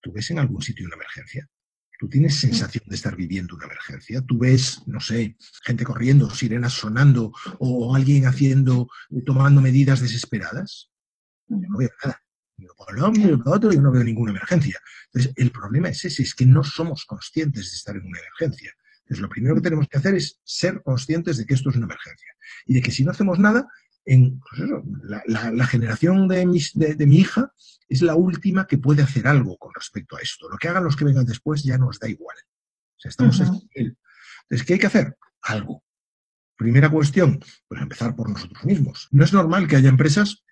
¿Tú 0.00 0.12
ves 0.12 0.30
en 0.30 0.38
algún 0.38 0.62
sitio 0.62 0.86
una 0.86 0.96
emergencia? 0.96 1.48
¿Tú 1.98 2.08
tienes 2.08 2.38
sensación 2.38 2.84
de 2.86 2.94
estar 2.94 3.16
viviendo 3.16 3.56
una 3.56 3.66
emergencia? 3.66 4.22
¿Tú 4.22 4.38
ves, 4.38 4.82
no 4.86 5.00
sé, 5.00 5.36
gente 5.64 5.84
corriendo, 5.84 6.30
sirenas 6.30 6.72
sonando 6.74 7.32
o 7.58 7.94
alguien 7.94 8.26
haciendo, 8.26 8.88
tomando 9.24 9.60
medidas 9.60 10.00
desesperadas? 10.00 10.90
no 11.48 11.78
veo 11.78 11.90
nada 12.04 12.22
yo 12.58 13.80
no 13.80 13.92
veo 13.92 14.04
ninguna 14.04 14.32
emergencia. 14.32 14.80
Entonces, 15.06 15.32
el 15.36 15.50
problema 15.50 15.88
es 15.88 16.04
ese, 16.04 16.22
es 16.22 16.34
que 16.34 16.46
no 16.46 16.64
somos 16.64 17.04
conscientes 17.04 17.70
de 17.70 17.76
estar 17.76 17.96
en 17.96 18.06
una 18.06 18.18
emergencia. 18.18 18.72
Entonces, 19.02 19.20
lo 19.20 19.28
primero 19.28 19.54
que 19.54 19.60
tenemos 19.60 19.86
que 19.88 19.98
hacer 19.98 20.14
es 20.14 20.40
ser 20.44 20.82
conscientes 20.82 21.38
de 21.38 21.46
que 21.46 21.54
esto 21.54 21.70
es 21.70 21.76
una 21.76 21.86
emergencia. 21.86 22.32
Y 22.66 22.74
de 22.74 22.82
que 22.82 22.90
si 22.90 23.04
no 23.04 23.12
hacemos 23.12 23.38
nada, 23.38 23.68
en, 24.08 24.40
pues 24.40 24.62
la, 25.26 25.66
generación 25.66 26.28
de 26.28 26.46
mi, 26.46 26.60
de, 26.74 27.06
mi, 27.06 27.18
hija 27.18 27.52
es 27.90 28.00
la 28.00 28.14
última 28.14 28.66
que 28.66 28.78
puede 28.78 29.02
hacer 29.02 29.28
algo 29.28 29.58
con 29.58 29.74
respecto 29.74 30.16
a 30.16 30.20
esto. 30.20 30.48
Lo 30.48 30.56
que 30.56 30.68
hagan 30.68 30.84
los 30.84 30.96
que 30.96 31.04
vengan 31.04 31.26
después 31.26 31.62
ya 31.62 31.76
nos 31.76 31.98
da 31.98 32.08
igual. 32.08 32.36
O 32.96 33.00
sea, 33.00 33.10
estamos 33.10 33.38
en 33.40 33.48
Entonces, 33.74 34.66
¿qué 34.66 34.72
hay 34.72 34.78
que 34.78 34.86
hacer? 34.86 35.16
Algo. 35.42 35.84
Primera 36.56 36.88
cuestión, 36.88 37.38
pues 37.68 37.82
empezar 37.82 38.16
por 38.16 38.30
nosotros 38.30 38.64
mismos. 38.64 39.08
No 39.10 39.24
es 39.24 39.32
normal 39.34 39.68
que 39.68 39.76
haya 39.76 39.90
empresas 39.90 40.42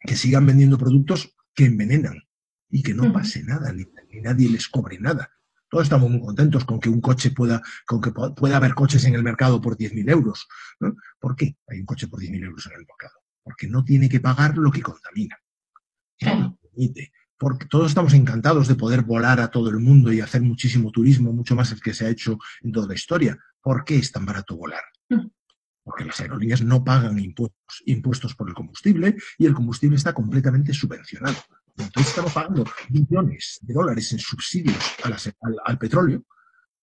que 0.00 0.16
sigan 0.16 0.46
vendiendo 0.46 0.78
productos 0.78 1.36
que 1.54 1.66
envenenan 1.66 2.22
y 2.70 2.82
que 2.82 2.94
no 2.94 3.12
pase 3.12 3.44
nada, 3.44 3.70
ni, 3.72 3.84
nadie 4.22 4.48
les 4.48 4.66
cobre 4.68 4.98
nada. 4.98 5.30
Todos 5.74 5.86
estamos 5.86 6.08
muy 6.08 6.20
contentos 6.20 6.64
con 6.64 6.78
que 6.78 6.88
un 6.88 7.00
coche 7.00 7.32
pueda, 7.32 7.60
con 7.84 8.00
que 8.00 8.12
pueda 8.12 8.58
haber 8.58 8.74
coches 8.74 9.04
en 9.06 9.16
el 9.16 9.24
mercado 9.24 9.60
por 9.60 9.76
10.000 9.76 10.08
euros. 10.08 10.46
¿Por 11.18 11.34
qué 11.34 11.56
hay 11.66 11.80
un 11.80 11.84
coche 11.84 12.06
por 12.06 12.20
10.000 12.20 12.44
euros 12.44 12.66
en 12.66 12.72
el 12.74 12.86
mercado? 12.86 13.14
Porque 13.42 13.66
no 13.66 13.82
tiene 13.82 14.08
que 14.08 14.20
pagar 14.20 14.56
lo 14.56 14.70
que 14.70 14.82
contamina. 14.82 15.36
Porque 17.36 17.66
todos 17.66 17.88
estamos 17.88 18.14
encantados 18.14 18.68
de 18.68 18.76
poder 18.76 19.02
volar 19.02 19.40
a 19.40 19.48
todo 19.48 19.68
el 19.68 19.80
mundo 19.80 20.12
y 20.12 20.20
hacer 20.20 20.42
muchísimo 20.42 20.92
turismo, 20.92 21.32
mucho 21.32 21.56
más 21.56 21.72
el 21.72 21.80
que 21.80 21.92
se 21.92 22.06
ha 22.06 22.08
hecho 22.08 22.38
en 22.62 22.70
toda 22.70 22.86
la 22.86 22.94
historia. 22.94 23.36
¿Por 23.60 23.84
qué 23.84 23.96
es 23.96 24.12
tan 24.12 24.24
barato 24.24 24.56
volar? 24.56 24.84
porque 25.82 26.04
las 26.04 26.18
aerolíneas 26.20 26.62
no 26.62 26.82
pagan 26.82 27.18
impuestos, 27.18 27.82
impuestos 27.84 28.34
por 28.34 28.48
el 28.48 28.54
combustible 28.54 29.16
y 29.38 29.46
el 29.46 29.54
combustible 29.54 29.96
está 29.96 30.14
completamente 30.14 30.72
subvencionado. 30.72 31.36
Entonces 31.76 32.10
estamos 32.10 32.32
pagando 32.32 32.64
millones 32.90 33.58
de 33.62 33.74
dólares 33.74 34.12
en 34.12 34.18
subsidios 34.18 34.76
al, 35.64 35.78
petróleo 35.78 36.24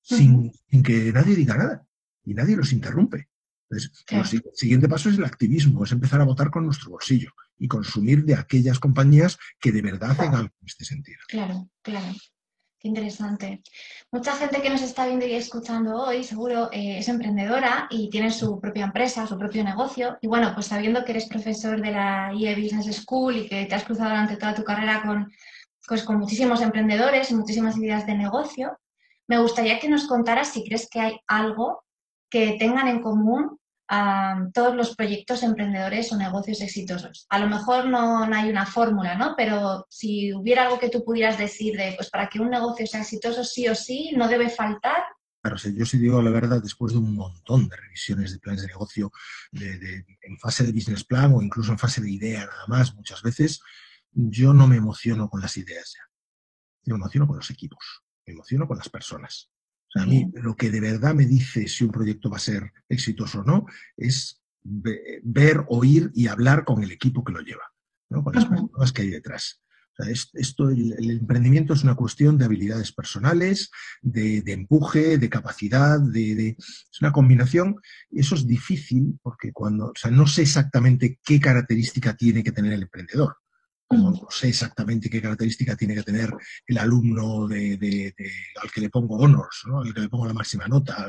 sin, 0.01 0.51
que 0.83 1.13
nadie 1.13 1.35
diga 1.35 1.57
nada 1.57 1.85
y 2.25 2.33
nadie 2.33 2.55
los 2.55 2.73
interrumpe. 2.73 3.29
Entonces, 3.69 4.03
el 4.09 4.41
siguiente 4.53 4.89
paso 4.89 5.09
es 5.09 5.17
el 5.17 5.23
activismo, 5.23 5.85
es 5.85 5.91
empezar 5.93 6.19
a 6.19 6.25
votar 6.25 6.51
con 6.51 6.65
nuestro 6.65 6.91
bolsillo 6.91 7.31
y 7.57 7.69
consumir 7.69 8.25
de 8.25 8.35
aquellas 8.35 8.79
compañías 8.79 9.37
que 9.59 9.71
de 9.71 9.81
verdad 9.81 10.11
hacen 10.11 10.35
algo 10.35 10.53
en 10.59 10.67
este 10.67 10.83
sentido. 10.83 11.19
Claro, 11.29 11.69
claro. 11.81 12.13
Qué 12.81 12.87
interesante. 12.87 13.61
Mucha 14.11 14.35
gente 14.37 14.59
que 14.59 14.71
nos 14.71 14.81
está 14.81 15.05
viendo 15.05 15.27
y 15.27 15.33
escuchando 15.33 16.03
hoy 16.03 16.23
seguro 16.23 16.67
eh, 16.71 16.97
es 16.97 17.07
emprendedora 17.09 17.85
y 17.91 18.09
tiene 18.09 18.31
su 18.31 18.59
propia 18.59 18.85
empresa, 18.85 19.27
su 19.27 19.37
propio 19.37 19.63
negocio. 19.63 20.17
Y 20.19 20.27
bueno, 20.27 20.51
pues 20.55 20.65
sabiendo 20.65 21.05
que 21.05 21.11
eres 21.11 21.27
profesor 21.27 21.79
de 21.79 21.91
la 21.91 22.33
IE 22.33 22.55
Business 22.55 22.95
School 22.95 23.35
y 23.35 23.47
que 23.47 23.67
te 23.67 23.75
has 23.75 23.83
cruzado 23.83 24.09
durante 24.09 24.35
toda 24.35 24.55
tu 24.55 24.63
carrera 24.63 25.03
con, 25.05 25.31
pues, 25.87 26.01
con 26.01 26.17
muchísimos 26.17 26.59
emprendedores 26.63 27.29
y 27.29 27.35
muchísimas 27.35 27.77
ideas 27.77 28.07
de 28.07 28.15
negocio, 28.15 28.75
me 29.27 29.37
gustaría 29.37 29.79
que 29.79 29.87
nos 29.87 30.07
contaras 30.07 30.47
si 30.47 30.63
crees 30.63 30.89
que 30.89 31.01
hay 31.01 31.19
algo 31.27 31.83
que 32.31 32.53
tengan 32.57 32.87
en 32.87 33.03
común 33.03 33.59
todos 34.53 34.75
los 34.75 34.95
proyectos 34.95 35.43
emprendedores 35.43 36.11
o 36.13 36.17
negocios 36.17 36.61
exitosos. 36.61 37.25
A 37.29 37.39
lo 37.39 37.47
mejor 37.47 37.87
no, 37.87 38.23
hay 38.23 38.49
una 38.49 38.65
fórmula, 38.65 39.15
¿no? 39.15 39.33
Pero 39.35 39.85
si 39.89 40.33
hubiera 40.33 40.63
algo 40.63 40.79
que 40.79 40.89
tú 40.89 41.03
pudieras 41.03 41.37
decir 41.37 41.75
de, 41.75 41.93
pues 41.97 42.09
para 42.09 42.29
que 42.29 42.39
un 42.39 42.49
negocio 42.49 42.87
sea 42.87 43.01
exitoso, 43.01 43.43
sí 43.43 43.67
o 43.67 43.75
sí, 43.75 44.13
no 44.15 44.29
debe 44.29 44.49
faltar. 44.49 45.03
Claro, 45.41 45.57
yo 45.57 45.85
sí 45.85 45.97
digo 45.97 46.21
la 46.21 46.29
verdad, 46.29 46.61
después 46.61 46.93
de 46.93 46.99
un 46.99 47.15
montón 47.15 47.67
de 47.67 47.75
revisiones 47.75 48.31
de 48.31 48.39
planes 48.39 48.61
de 48.61 48.67
negocio 48.67 49.11
en 49.51 50.37
fase 50.39 50.63
de 50.63 50.71
business 50.71 51.03
plan 51.03 51.33
o 51.33 51.41
incluso 51.41 51.71
en 51.71 51.79
fase 51.79 51.99
de 51.99 52.11
idea 52.11 52.45
nada 52.45 52.67
más, 52.67 52.93
muchas 52.95 53.21
veces, 53.23 53.59
yo 54.11 54.53
no 54.53 54.67
me 54.67 54.77
emociono 54.77 55.29
con 55.29 55.41
las 55.41 55.57
ideas 55.57 55.93
ya. 55.97 56.03
Me 56.85 56.95
emociono 56.95 57.27
con 57.27 57.37
los 57.37 57.49
equipos, 57.49 58.03
me 58.25 58.33
emociono 58.33 58.67
con 58.67 58.77
las 58.77 58.89
personas. 58.89 59.49
O 59.93 59.99
sea, 59.99 60.03
a 60.03 60.05
mí 60.05 60.31
lo 60.35 60.55
que 60.55 60.71
de 60.71 60.79
verdad 60.79 61.13
me 61.13 61.25
dice 61.25 61.67
si 61.67 61.83
un 61.83 61.91
proyecto 61.91 62.29
va 62.29 62.37
a 62.37 62.39
ser 62.39 62.71
exitoso 62.87 63.41
o 63.41 63.43
no 63.43 63.65
es 63.97 64.41
ver, 64.63 65.65
oír 65.67 66.11
y 66.13 66.27
hablar 66.27 66.63
con 66.63 66.81
el 66.81 66.91
equipo 66.91 67.25
que 67.25 67.33
lo 67.33 67.41
lleva, 67.41 67.63
¿no? 68.09 68.23
con 68.23 68.33
las 68.33 68.45
personas 68.45 68.93
que 68.93 69.01
hay 69.01 69.09
detrás. 69.09 69.61
O 69.91 70.03
sea, 70.03 70.29
esto, 70.33 70.69
el, 70.69 71.11
emprendimiento 71.11 71.73
es 71.73 71.83
una 71.83 71.95
cuestión 71.95 72.37
de 72.37 72.45
habilidades 72.45 72.93
personales, 72.93 73.69
de, 74.01 74.41
empuje, 74.47 75.17
de 75.17 75.29
capacidad, 75.29 75.99
de, 75.99 76.55
es 76.57 77.01
una 77.01 77.11
combinación. 77.11 77.75
Y 78.09 78.21
eso 78.21 78.35
es 78.35 78.47
difícil 78.47 79.19
porque 79.21 79.51
cuando, 79.51 79.87
o 79.87 79.93
sea, 79.95 80.09
no 80.09 80.25
sé 80.25 80.43
exactamente 80.43 81.19
qué 81.21 81.41
característica 81.41 82.15
tiene 82.15 82.41
que 82.41 82.53
tener 82.53 82.71
el 82.71 82.83
emprendedor 82.83 83.40
no 83.97 84.27
sé 84.29 84.49
exactamente 84.49 85.09
qué 85.09 85.21
característica 85.21 85.75
tiene 85.75 85.95
que 85.95 86.03
tener 86.03 86.33
el 86.67 86.77
alumno 86.77 87.47
de, 87.47 88.13
al 88.61 88.71
que 88.71 88.81
le 88.81 88.89
pongo 88.89 89.17
honors, 89.17 89.63
¿no? 89.67 89.81
al 89.81 89.93
que 89.93 90.01
le 90.01 90.09
pongo 90.09 90.25
la 90.25 90.33
máxima 90.33 90.67
nota. 90.67 91.07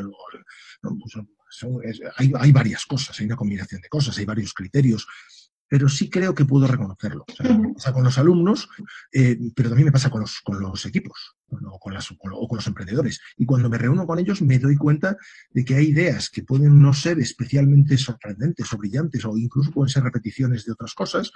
Pues, 0.81 2.01
hay, 2.17 2.53
varias 2.53 2.87
cosas, 2.87 3.19
hay 3.21 3.27
una 3.27 3.37
combinación 3.37 3.81
de 3.81 3.89
cosas, 3.89 4.17
hay 4.19 4.25
varios 4.25 4.55
criterios, 4.55 5.07
pero 5.69 5.89
sí 5.89 6.11
creo 6.11 6.35
que 6.35 6.45
puedo 6.45 6.67
reconocerlo. 6.67 7.25
me 7.43 7.73
pasa 7.73 7.93
con 7.93 8.05
los 8.05 8.19
alumnos, 8.19 8.69
eh, 9.11 9.39
pero 9.57 9.71
también 9.71 9.87
me 9.87 9.93
pasa 9.93 10.11
con 10.11 10.21
los, 10.21 10.41
con 10.41 10.61
los 10.61 10.85
equipos 10.85 11.37
o 11.49 11.79
con, 11.79 11.95
las, 11.95 12.11
o 12.11 12.17
con 12.19 12.57
los 12.57 12.67
emprendedores. 12.67 13.21
Y 13.39 13.47
cuando 13.47 13.71
me 13.71 13.79
reúno 13.79 14.07
con 14.07 14.19
ellos 14.19 14.43
me 14.43 14.59
doy 14.59 14.77
cuenta 14.77 15.17
de 15.51 15.65
que 15.65 15.77
hay 15.77 15.87
ideas 15.87 16.29
que 16.29 16.43
pueden 16.43 16.79
no 16.81 16.93
ser 16.93 17.19
especialmente 17.21 17.97
sorprendentes 17.97 18.71
o 18.73 18.77
brillantes 18.77 19.25
o 19.25 19.37
incluso 19.39 19.71
pueden 19.71 19.89
ser 19.89 20.03
repeticiones 20.03 20.67
de 20.67 20.73
otras 20.73 20.93
cosas, 20.93 21.33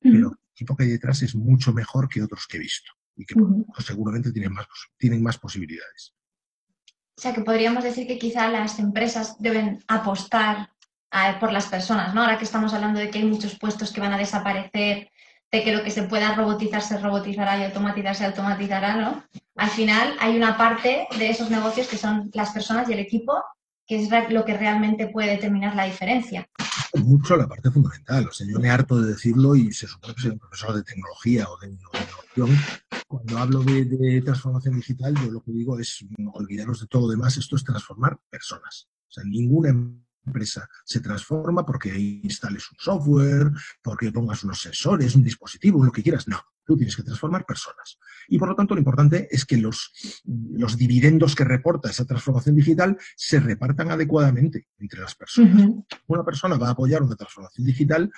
pero 0.00 0.28
el 0.28 0.38
equipo 0.54 0.76
que 0.76 0.84
hay 0.84 0.90
detrás 0.90 1.22
es 1.22 1.34
mucho 1.34 1.72
mejor 1.72 2.08
que 2.08 2.22
otros 2.22 2.46
que 2.46 2.56
he 2.56 2.60
visto 2.60 2.92
y 3.16 3.26
que 3.26 3.34
seguramente 3.78 4.32
tienen 4.32 4.52
más, 4.52 4.66
tienen 4.96 5.22
más 5.22 5.38
posibilidades. 5.38 6.14
O 7.16 7.20
sea, 7.20 7.34
que 7.34 7.42
podríamos 7.42 7.84
decir 7.84 8.06
que 8.06 8.18
quizá 8.18 8.48
las 8.48 8.78
empresas 8.78 9.36
deben 9.38 9.84
apostar 9.88 10.70
por 11.38 11.52
las 11.52 11.66
personas, 11.66 12.14
¿no? 12.14 12.22
Ahora 12.22 12.38
que 12.38 12.44
estamos 12.44 12.72
hablando 12.72 13.00
de 13.00 13.10
que 13.10 13.18
hay 13.18 13.24
muchos 13.24 13.58
puestos 13.58 13.92
que 13.92 14.00
van 14.00 14.12
a 14.12 14.18
desaparecer, 14.18 15.10
de 15.52 15.64
que 15.64 15.74
lo 15.74 15.82
que 15.82 15.90
se 15.90 16.04
pueda 16.04 16.34
robotizar 16.34 16.80
se 16.80 16.98
robotizará 16.98 17.58
y 17.58 17.64
automatizar 17.64 18.14
se 18.14 18.24
automatizará, 18.24 18.96
¿no? 18.96 19.24
Al 19.56 19.70
final 19.70 20.16
hay 20.20 20.36
una 20.36 20.56
parte 20.56 21.08
de 21.18 21.30
esos 21.30 21.50
negocios 21.50 21.88
que 21.88 21.98
son 21.98 22.30
las 22.32 22.50
personas 22.50 22.88
y 22.88 22.92
el 22.92 23.00
equipo, 23.00 23.42
que 23.86 23.96
es 23.96 24.08
lo 24.30 24.44
que 24.44 24.56
realmente 24.56 25.08
puede 25.08 25.32
determinar 25.32 25.74
la 25.74 25.84
diferencia 25.84 26.48
mucho 26.98 27.36
la 27.36 27.48
parte 27.48 27.70
fundamental. 27.70 28.28
O 28.28 28.32
sea, 28.32 28.46
yo 28.46 28.58
me 28.58 28.70
harto 28.70 29.00
de 29.00 29.12
decirlo 29.12 29.54
y 29.54 29.72
se 29.72 29.86
supone 29.86 30.14
que 30.14 30.22
soy 30.22 30.30
un 30.32 30.38
profesor 30.38 30.74
de 30.74 30.82
tecnología 30.82 31.48
o 31.48 31.58
de 31.58 31.68
innovación. 31.68 32.58
Cuando 33.06 33.38
hablo 33.38 33.62
de, 33.62 34.22
transformación 34.22 34.76
digital, 34.76 35.14
yo 35.16 35.30
lo 35.30 35.42
que 35.42 35.52
digo 35.52 35.78
es 35.78 36.04
olvidaros 36.32 36.80
de 36.80 36.86
todo 36.86 37.02
lo 37.02 37.08
demás. 37.08 37.36
Esto 37.36 37.56
es 37.56 37.64
transformar 37.64 38.18
personas. 38.28 38.88
O 39.08 39.12
sea, 39.12 39.24
ninguna 39.24 39.70
empresa 40.26 40.68
se 40.84 41.00
transforma 41.00 41.64
porque 41.64 41.96
instales 41.98 42.70
un 42.70 42.78
software, 42.78 43.50
porque 43.82 44.12
pongas 44.12 44.44
unos 44.44 44.60
sensores, 44.60 45.14
un 45.14 45.24
dispositivo, 45.24 45.84
lo 45.84 45.92
que 45.92 46.02
quieras. 46.02 46.28
No, 46.28 46.40
tú 46.70 46.76
tienes 46.76 46.94
que 46.94 47.02
transformar 47.02 47.44
personas. 47.44 47.98
Y 48.28 48.38
por 48.38 48.48
lo 48.48 48.54
tanto, 48.54 48.76
lo 48.76 48.80
importante 48.80 49.26
es 49.28 49.44
que 49.44 49.56
los, 49.56 50.22
los 50.24 50.76
dividendos 50.76 51.34
que 51.34 51.42
reporta 51.42 51.90
esa 51.90 52.04
transformación 52.04 52.54
digital 52.54 52.96
se 53.16 53.40
repartan 53.40 53.90
adecuadamente 53.90 54.68
entre 54.78 55.00
las 55.00 55.16
personas. 55.16 55.68
Una 56.06 56.22
persona 56.22 56.56
va 56.58 56.68
a 56.68 56.70
apoyar 56.70 57.02
una 57.02 57.16
transformación 57.16 57.66
digital 57.66 58.12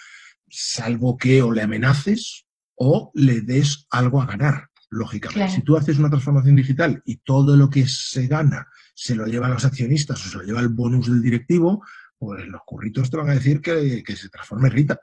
salvo 0.50 1.16
que 1.16 1.40
o 1.40 1.50
le 1.50 1.62
amenaces 1.62 2.44
o 2.74 3.10
le 3.14 3.40
des 3.40 3.86
algo 3.88 4.20
a 4.20 4.26
ganar, 4.26 4.68
lógicamente. 4.90 5.54
Si 5.54 5.62
tú 5.62 5.78
haces 5.78 5.98
una 5.98 6.10
transformación 6.10 6.56
digital 6.56 7.02
y 7.06 7.16
todo 7.16 7.56
lo 7.56 7.70
que 7.70 7.86
se 7.86 8.26
gana 8.26 8.68
se 8.94 9.14
lo 9.14 9.24
llevan 9.24 9.54
los 9.54 9.64
accionistas 9.64 10.26
o 10.26 10.28
se 10.28 10.36
lo 10.36 10.44
lleva 10.44 10.60
el 10.60 10.68
bonus 10.68 11.06
del 11.06 11.22
directivo, 11.22 11.82
pues 12.18 12.46
los 12.48 12.60
curritos 12.66 13.10
te 13.10 13.16
van 13.16 13.30
a 13.30 13.34
decir 13.34 13.62
que, 13.62 14.04
se 14.14 14.28
transforme 14.28 14.68
Rita. 14.68 15.00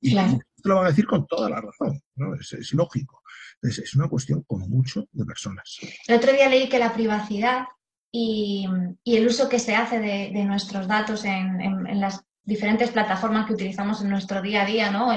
Y 0.00 0.14
te 0.14 0.68
lo 0.68 0.76
van 0.76 0.86
a 0.86 0.88
decir 0.88 1.06
con 1.06 1.26
toda 1.26 1.48
la 1.48 1.60
razón, 1.60 2.00
¿no? 2.16 2.34
Es, 2.34 2.72
lógico. 2.72 3.22
es 3.62 3.94
una 3.94 4.08
cuestión 4.08 4.42
con 4.42 4.68
mucho 4.68 5.06
de 5.12 5.24
personas. 5.24 5.78
El 6.06 6.16
otro 6.16 6.32
día 6.32 6.48
leí 6.48 6.68
que 6.68 6.78
la 6.78 6.92
privacidad 6.92 7.64
y, 8.12 8.66
el 9.04 9.26
uso 9.26 9.48
que 9.48 9.58
se 9.58 9.74
hace 9.74 10.00
de, 10.00 10.44
nuestros 10.44 10.88
datos 10.88 11.24
en, 11.24 12.00
las 12.00 12.24
diferentes 12.42 12.90
plataformas 12.90 13.46
que 13.46 13.52
utilizamos 13.52 14.02
en 14.02 14.10
nuestro 14.10 14.42
día 14.42 14.62
a 14.62 14.66
día, 14.66 14.90
¿no? 14.90 15.08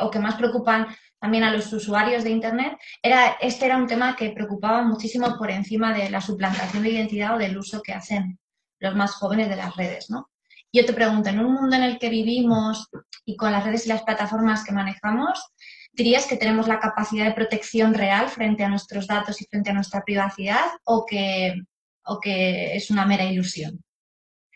o 0.00 0.10
que 0.10 0.18
más 0.18 0.34
preocupan 0.34 0.88
también 1.20 1.44
a 1.44 1.52
los 1.52 1.72
usuarios 1.72 2.24
de 2.24 2.30
Internet, 2.30 2.78
era, 3.02 3.36
este 3.40 3.66
era 3.66 3.76
un 3.76 3.86
tema 3.86 4.16
que 4.16 4.30
preocupaba 4.30 4.82
muchísimo 4.82 5.36
por 5.36 5.50
encima 5.50 5.92
de 5.92 6.08
la 6.08 6.20
suplantación 6.20 6.82
de 6.82 6.90
identidad 6.90 7.36
o 7.36 7.38
del 7.38 7.58
uso 7.58 7.82
que 7.82 7.92
hacen 7.92 8.38
los 8.80 8.96
más 8.96 9.12
jóvenes 9.12 9.50
de 9.50 9.56
las 9.56 9.76
redes, 9.76 10.08
¿no? 10.08 10.30
Yo 10.72 10.84
te 10.86 10.92
pregunto, 10.92 11.28
en 11.28 11.40
un 11.40 11.54
mundo 11.54 11.76
en 11.76 11.82
el 11.82 11.98
que 11.98 12.10
vivimos 12.10 12.88
y 13.24 13.36
con 13.36 13.52
las 13.52 13.64
redes 13.64 13.86
y 13.86 13.88
las 13.88 14.02
plataformas 14.02 14.64
que 14.64 14.72
manejamos, 14.72 15.40
¿dirías 15.92 16.26
que 16.26 16.36
tenemos 16.36 16.68
la 16.68 16.80
capacidad 16.80 17.24
de 17.26 17.32
protección 17.32 17.94
real 17.94 18.28
frente 18.28 18.64
a 18.64 18.68
nuestros 18.68 19.06
datos 19.06 19.40
y 19.40 19.46
frente 19.46 19.70
a 19.70 19.74
nuestra 19.74 20.02
privacidad 20.02 20.66
o 20.84 21.04
que, 21.04 21.60
o 22.04 22.20
que 22.20 22.76
es 22.76 22.90
una 22.90 23.04
mera 23.04 23.24
ilusión? 23.24 23.82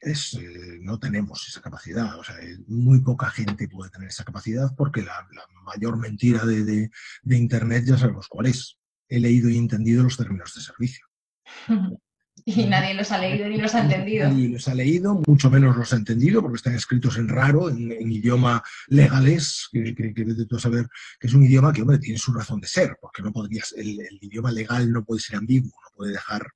es, 0.04 0.34
eh, 0.34 0.78
no 0.80 0.98
tenemos 0.98 1.48
esa 1.48 1.60
capacidad. 1.60 2.18
O 2.18 2.24
sea, 2.24 2.36
muy 2.66 3.00
poca 3.00 3.30
gente 3.30 3.68
puede 3.68 3.90
tener 3.90 4.08
esa 4.08 4.24
capacidad 4.24 4.74
porque 4.76 5.02
la, 5.02 5.26
mayor 5.64 5.96
mentira 5.96 6.44
de, 6.44 6.90
Internet 7.24 7.84
ya 7.86 7.98
sabemos 7.98 8.28
cuál 8.28 8.46
es. 8.46 8.76
He 9.08 9.20
leído 9.20 9.48
y 9.48 9.56
entendido 9.56 10.02
los 10.02 10.16
términos 10.16 10.54
de 10.54 10.60
servicio. 10.60 11.06
Y 12.46 12.66
nadie 12.66 12.94
los 12.94 13.10
ha 13.10 13.18
leído 13.18 13.48
ni 13.48 13.56
los 13.58 13.74
ha 13.74 13.82
entendido. 13.82 14.30
Ni 14.30 14.48
los 14.48 14.68
ha 14.68 14.74
leído, 14.74 15.22
mucho 15.26 15.50
menos 15.50 15.76
los 15.76 15.92
ha 15.92 15.96
entendido, 15.96 16.42
porque 16.42 16.56
están 16.56 16.74
escritos 16.74 17.16
en 17.16 17.28
raro, 17.28 17.70
en, 17.70 17.90
idioma 18.12 18.62
legales, 18.88 19.68
que, 19.72 19.94
que, 19.94 20.12
que 20.12 20.58
saber 20.58 20.86
que 21.18 21.26
es 21.26 21.34
un 21.34 21.44
idioma 21.44 21.72
que, 21.72 21.82
hombre, 21.82 21.98
tiene 21.98 22.18
su 22.18 22.32
razón 22.32 22.60
de 22.60 22.66
ser, 22.66 22.96
porque 23.00 23.22
no 23.22 23.32
podrías, 23.32 23.72
el, 23.76 23.98
idioma 24.20 24.52
legal 24.52 24.90
no 24.92 25.04
puede 25.04 25.20
ser 25.20 25.36
ambiguo, 25.36 25.72
no 25.84 25.96
puede 25.96 26.12
dejar 26.12 26.46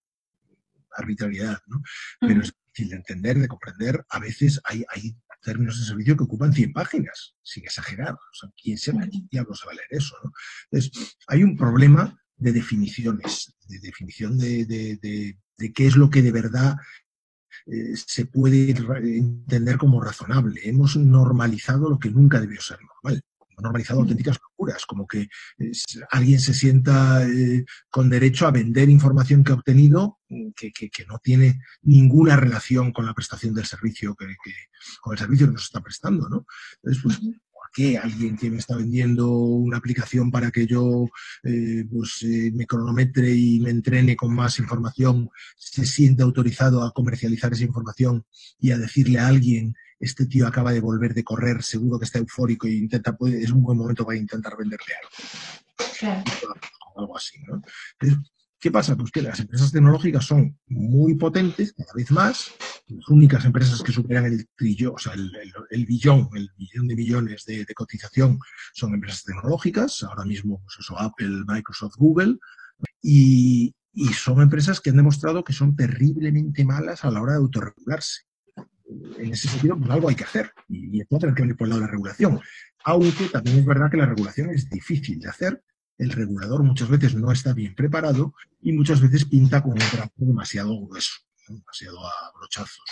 arbitrariedad, 0.96 1.58
¿no? 1.66 1.82
Pero 2.20 2.42
es 2.42 2.52
de 2.76 2.94
entender, 2.94 3.38
de 3.38 3.48
comprender. 3.48 4.04
A 4.08 4.20
veces 4.20 4.60
hay, 4.64 4.84
hay 4.94 5.16
términos 5.42 5.78
de 5.78 5.86
servicio 5.86 6.16
que 6.16 6.24
ocupan 6.24 6.52
100 6.52 6.72
páginas, 6.72 7.34
sin 7.42 7.64
exagerar. 7.64 8.14
O 8.14 8.34
sea, 8.34 8.50
¿quién 8.60 8.78
se 8.78 8.92
va, 8.92 9.06
diablos 9.30 9.64
va 9.66 9.72
a 9.72 9.74
leer 9.74 9.88
eso? 9.90 10.14
¿no? 10.22 10.32
Entonces, 10.70 11.16
hay 11.26 11.42
un 11.42 11.56
problema 11.56 12.16
de 12.38 12.52
definiciones, 12.52 13.54
de 13.68 13.78
definición 13.80 14.38
de, 14.38 14.64
de, 14.64 15.36
de, 15.58 15.72
qué 15.72 15.86
es 15.86 15.96
lo 15.96 16.08
que 16.08 16.22
de 16.22 16.32
verdad 16.32 16.76
eh, 17.66 17.94
se 17.94 18.26
puede 18.26 18.70
entender 18.70 19.76
como 19.76 20.00
razonable. 20.00 20.60
Hemos 20.64 20.96
normalizado 20.96 21.90
lo 21.90 21.98
que 21.98 22.10
nunca 22.10 22.40
debió 22.40 22.60
ser 22.60 22.78
normal 22.80 23.22
normalizado 23.62 24.00
auténticas 24.00 24.38
locuras, 24.42 24.86
como 24.86 25.06
que 25.06 25.28
alguien 26.10 26.40
se 26.40 26.54
sienta 26.54 27.26
eh, 27.26 27.64
con 27.90 28.08
derecho 28.08 28.46
a 28.46 28.50
vender 28.50 28.88
información 28.88 29.44
que 29.44 29.52
ha 29.52 29.56
obtenido 29.56 30.18
mm, 30.28 30.50
que, 30.54 30.72
no 31.06 31.18
tiene 31.18 31.60
ninguna 31.82 32.36
relación 32.36 32.92
con 32.92 33.06
la 33.06 33.14
prestación 33.14 33.54
del 33.54 33.66
servicio, 33.66 34.14
que, 34.14 34.26
con 35.00 35.12
el 35.12 35.18
servicio 35.18 35.46
que 35.46 35.54
nos 35.54 35.64
está 35.64 35.80
prestando, 35.80 36.28
¿no? 36.28 36.46
Entonces, 36.82 37.02
pues, 37.02 37.18
¿por 37.18 37.47
qué 37.72 37.98
alguien 37.98 38.36
que 38.36 38.50
me 38.50 38.58
está 38.58 38.76
vendiendo 38.76 39.30
una 39.30 39.78
aplicación 39.78 40.30
para 40.30 40.50
que 40.50 40.66
yo 40.66 41.06
eh, 41.44 41.84
pues, 41.90 42.22
eh, 42.22 42.50
me 42.54 42.66
cronometre 42.66 43.32
y 43.32 43.60
me 43.60 43.70
entrene 43.70 44.16
con 44.16 44.34
más 44.34 44.58
información 44.58 45.30
se 45.56 45.86
siente 45.86 46.22
autorizado 46.22 46.82
a 46.82 46.92
comercializar 46.92 47.52
esa 47.52 47.64
información 47.64 48.24
y 48.60 48.70
a 48.70 48.78
decirle 48.78 49.18
a 49.18 49.28
alguien 49.28 49.74
este 50.00 50.26
tío 50.26 50.46
acaba 50.46 50.72
de 50.72 50.80
volver 50.80 51.12
de 51.12 51.24
correr, 51.24 51.62
seguro 51.62 51.98
que 51.98 52.04
está 52.04 52.18
eufórico 52.18 52.68
y 52.68 52.76
intenta, 52.76 53.16
es 53.26 53.50
un 53.50 53.62
buen 53.62 53.76
momento 53.76 54.06
para 54.06 54.18
intentar 54.18 54.56
venderle 54.56 54.94
algo. 55.02 55.10
Algo 56.96 57.16
así, 57.16 57.38
¿no? 57.46 57.62
¿Qué 58.60 58.72
pasa? 58.72 58.96
Pues 58.96 59.12
que 59.12 59.22
las 59.22 59.38
empresas 59.38 59.70
tecnológicas 59.70 60.24
son 60.24 60.58
muy 60.66 61.14
potentes, 61.14 61.72
cada 61.74 61.92
vez 61.94 62.10
más. 62.10 62.50
Las 62.88 63.08
únicas 63.08 63.44
empresas 63.44 63.82
que 63.82 63.92
superan 63.92 64.24
el 64.24 64.48
trillón, 64.56 64.94
o 64.96 64.98
sea, 64.98 65.12
el, 65.12 65.86
billón, 65.86 66.28
el 66.34 66.50
billón 66.56 66.88
de 66.88 66.96
millones 66.96 67.44
de, 67.44 67.64
cotización 67.74 68.40
son 68.72 68.94
empresas 68.94 69.22
tecnológicas. 69.22 70.02
Ahora 70.02 70.24
mismo, 70.24 70.60
pues 70.64 70.76
eso, 70.80 70.98
Apple, 70.98 71.44
Microsoft, 71.46 71.94
Google. 71.96 72.38
Y, 73.00 73.74
son 74.14 74.40
empresas 74.42 74.80
que 74.80 74.90
han 74.90 74.96
demostrado 74.96 75.42
que 75.42 75.52
son 75.52 75.74
terriblemente 75.74 76.64
malas 76.64 77.04
a 77.04 77.10
la 77.10 77.20
hora 77.20 77.32
de 77.32 77.38
autorregularse 77.38 78.22
en 79.18 79.32
ese 79.32 79.48
sentido, 79.48 79.76
pues 79.76 79.90
algo 79.90 80.08
hay 80.08 80.14
que 80.14 80.24
hacer 80.24 80.52
y, 80.68 80.96
y 80.96 81.00
esto 81.00 81.16
va 81.16 81.20
tener 81.20 81.34
que 81.34 81.42
venir 81.42 81.56
por 81.56 81.66
el 81.66 81.70
lado 81.70 81.80
de 81.80 81.86
la 81.86 81.90
regulación. 81.90 82.40
Aunque 82.84 83.28
también 83.28 83.58
es 83.58 83.66
verdad 83.66 83.90
que 83.90 83.96
la 83.96 84.06
regulación 84.06 84.50
es 84.50 84.70
difícil 84.70 85.18
de 85.18 85.28
hacer, 85.28 85.62
el 85.98 86.10
regulador 86.10 86.62
muchas 86.62 86.88
veces 86.88 87.14
no 87.14 87.30
está 87.32 87.52
bien 87.52 87.74
preparado 87.74 88.34
y 88.62 88.72
muchas 88.72 89.00
veces 89.00 89.24
pinta 89.24 89.62
con 89.62 89.72
un 89.72 89.78
trazo 89.78 90.12
demasiado 90.16 90.80
grueso, 90.80 91.12
demasiado 91.48 91.98
a 92.06 92.12
brochazos. 92.38 92.84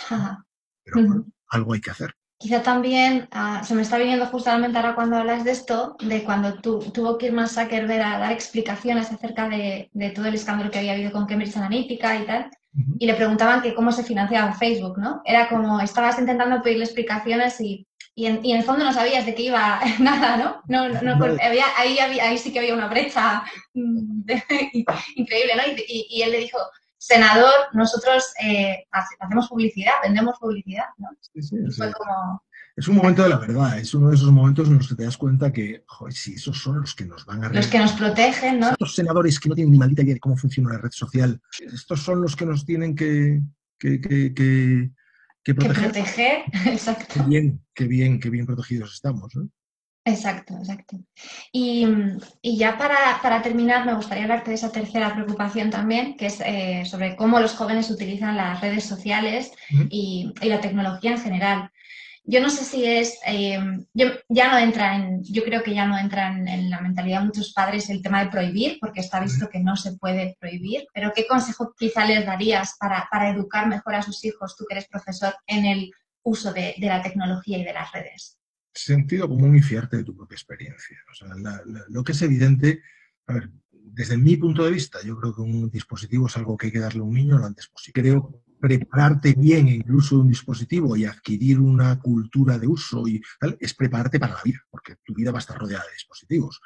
Pero 0.83 1.25
algo 1.49 1.73
hay 1.73 1.81
que 1.81 1.91
hacer. 1.91 2.13
Quizá 2.39 2.61
también 2.61 3.27
ah, 3.31 3.63
se 3.63 3.73
me 3.73 3.81
está 3.81 3.97
viniendo 3.97 4.27
justamente 4.27 4.77
ahora 4.77 4.93
cuando 4.93 5.17
hablas 5.17 5.43
de 5.43 5.51
esto, 5.51 5.95
de 6.01 6.23
cuando 6.23 6.59
tuvo 6.59 7.17
que 7.17 7.27
ir 7.27 7.33
más 7.33 7.53
Zuckerberg 7.53 8.03
a 8.03 8.19
dar 8.19 8.31
explicaciones 8.31 9.11
acerca 9.11 9.49
de, 9.49 9.89
todo 10.13 10.27
el 10.27 10.35
escándalo 10.35 10.69
que 10.69 10.77
había 10.77 10.93
habido 10.93 11.11
con 11.11 11.25
Cambridge 11.25 11.57
Analytica 11.57 12.15
y 12.21 12.25
tal, 12.27 12.51
y 12.99 13.07
le 13.07 13.15
preguntaban 13.15 13.63
que 13.63 13.73
cómo 13.73 13.91
se 13.91 14.03
financiaba 14.03 14.53
Facebook, 14.53 14.99
¿no? 14.99 15.21
Era 15.25 15.49
como, 15.49 15.81
estabas 15.81 16.19
intentando 16.19 16.61
pedirle 16.61 16.83
explicaciones 16.83 17.59
y, 17.59 17.87
y, 18.17 18.25
en, 18.25 18.43
el 18.43 18.63
fondo 18.63 18.83
no 18.83 18.91
sabías 18.91 19.25
de 19.25 19.35
qué 19.35 19.43
iba 19.43 19.79
nada, 19.99 20.37
¿no? 20.37 20.63
no, 20.67 20.89
no, 21.01 21.23
había, 21.23 21.65
ahí, 21.77 21.99
ahí 21.99 22.37
sí 22.37 22.51
que 22.51 22.59
había 22.59 22.73
una 22.73 22.87
brecha 22.87 23.43
mm, 23.75 24.23
increíble, 25.15 25.53
¿no? 25.55 25.63
y 25.87 26.21
él 26.23 26.31
le 26.31 26.39
dijo, 26.39 26.57
senador, 26.97 27.53
nosotros 27.73 28.33
eh, 28.43 28.85
hacemos 28.91 29.47
publicidad, 29.47 29.93
vendemos 30.03 30.37
publicidad, 30.39 30.85
¿no? 30.97 31.09
Sí, 31.21 31.41
sí, 31.41 31.55
Es 32.75 32.87
un 32.87 32.95
momento 32.95 33.23
de 33.23 33.29
la 33.29 33.37
verdad, 33.37 33.77
es 33.77 33.93
uno 33.93 34.09
de 34.09 34.15
esos 34.15 34.31
momentos 34.31 34.67
en 34.67 34.77
los 34.77 34.87
que 34.87 34.95
te 34.95 35.03
das 35.03 35.17
cuenta 35.17 35.53
que, 35.53 35.83
joder, 35.85 36.13
sí, 36.13 36.33
esos 36.33 36.57
son 36.57 36.81
los 36.81 36.95
que 36.95 37.05
nos 37.05 37.25
van 37.25 37.43
a... 37.43 37.49
Los 37.49 37.67
que 37.67 37.79
nos 37.79 37.93
protegen, 37.93 38.59
¿no? 38.59 38.71
Estos 38.71 38.95
senadores 38.95 39.39
que 39.39 39.49
no 39.49 39.55
tienen 39.55 39.71
ni 39.71 39.77
maldita 39.77 40.01
idea 40.01 40.15
de 40.15 40.19
cómo 40.19 40.35
funciona 40.35 40.73
la 40.73 40.79
red 40.79 40.91
social, 40.91 41.39
estos 41.59 42.01
son 42.01 42.21
los 42.21 42.35
que 42.35 42.45
nos 42.45 42.65
tienen 42.65 42.95
que, 42.95 43.41
que, 43.77 44.01
que, 44.01 44.33
que 44.33 44.89
proteger. 45.53 45.75
Que 45.75 45.89
proteger, 45.89 46.43
exacto. 46.73 47.05
Qué 47.13 47.21
bien, 47.21 47.61
qué 47.73 47.85
bien, 47.85 48.19
qué 48.19 48.29
bien 48.29 48.45
protegidos 48.45 48.93
estamos. 48.93 49.33
Exacto, 50.07 50.55
exacto. 50.57 50.97
Y, 51.51 51.85
ya 52.41 52.77
para, 52.77 53.41
terminar, 53.41 53.85
me 53.85 53.93
gustaría 53.93 54.23
hablarte 54.23 54.51
de 54.51 54.55
esa 54.55 54.71
tercera 54.71 55.13
preocupación 55.13 55.69
también, 55.69 56.15
que 56.15 56.27
es 56.27 56.39
eh, 56.45 56.83
sobre 56.85 57.17
cómo 57.17 57.41
los 57.41 57.55
jóvenes 57.55 57.91
utilizan 57.91 58.37
las 58.37 58.61
redes 58.61 58.85
sociales 58.85 59.51
y, 59.89 60.33
la 60.41 60.61
tecnología 60.61 61.11
en 61.11 61.19
general. 61.19 61.71
Yo 62.29 62.41
no 62.41 62.49
sé 62.49 62.65
si 62.65 62.85
es, 62.85 63.17
eh, 63.25 63.57
yo, 63.93 64.07
ya 64.27 64.51
no 64.51 64.57
entra 64.57 64.97
en, 64.97 65.23
yo 65.23 65.43
creo 65.43 65.63
que 65.63 65.73
ya 65.73 65.87
no 65.87 65.97
entra 65.97 66.27
en, 66.27 66.69
la 66.69 66.81
mentalidad 66.81 67.21
de 67.21 67.27
muchos 67.27 67.53
padres 67.53 67.89
el 67.89 68.01
tema 68.01 68.23
de 68.23 68.29
prohibir, 68.29 68.77
porque 68.81 68.99
está 68.99 69.21
visto 69.21 69.49
que 69.49 69.59
no 69.59 69.75
se 69.77 69.93
puede 69.93 70.35
prohibir, 70.39 70.85
pero 70.93 71.13
¿qué 71.15 71.25
consejo 71.25 71.73
quizá 71.77 72.05
les 72.05 72.25
darías 72.25 72.75
para, 72.77 73.31
educar 73.31 73.67
mejor 73.67 73.95
a 73.95 74.01
sus 74.01 74.23
hijos, 74.25 74.55
tú 74.57 74.65
que 74.67 74.75
eres 74.75 74.89
profesor, 74.89 75.33
en 75.47 75.65
el 75.65 75.91
uso 76.21 76.51
de 76.51 76.75
la 76.79 77.01
tecnología 77.01 77.57
y 77.57 77.63
de 77.63 77.73
las 77.73 77.91
redes? 77.93 78.37
sentido 78.77 79.27
común 79.27 79.55
y 79.55 79.61
fiarte 79.61 79.97
de 79.97 80.03
tu 80.03 80.15
propia 80.15 80.35
experiencia. 80.35 80.97
lo 81.89 82.03
que 82.03 82.11
es 82.11 82.21
evidente, 82.21 82.81
a 83.27 83.33
ver, 83.33 83.49
desde 83.71 84.17
mi 84.17 84.37
punto 84.37 84.63
de 84.63 84.71
vista, 84.71 84.99
yo 85.03 85.17
creo 85.17 85.35
que 85.35 85.41
un 85.41 85.69
dispositivo 85.69 86.27
es 86.27 86.37
algo 86.37 86.55
que 86.55 86.67
hay 86.67 86.71
que 86.71 86.79
darle 86.79 87.01
a 87.01 87.03
un 87.03 87.13
niño 87.13 87.37
lo 87.37 87.45
antes 87.45 87.67
posible. 87.67 88.01
Creo 88.01 88.43
prepararte 88.59 89.33
bien 89.33 89.67
en 89.67 89.83
el 89.85 89.95
uso 89.95 90.15
de 90.15 90.21
un 90.21 90.29
dispositivo 90.29 90.95
y 90.95 91.05
adquirir 91.05 91.59
una 91.59 91.99
cultura 91.99 92.57
de 92.57 92.67
uso 92.67 93.07
y 93.07 93.21
tal, 93.39 93.57
es 93.59 93.73
prepararte 93.73 94.19
para 94.19 94.35
la 94.35 94.43
vida, 94.43 94.59
porque 94.69 94.95
tu 95.03 95.13
vida 95.13 95.31
va 95.31 95.37
a 95.37 95.41
estar 95.41 95.57
rodeada 95.57 95.85
de 95.85 95.93
dispositivos. 95.93 96.59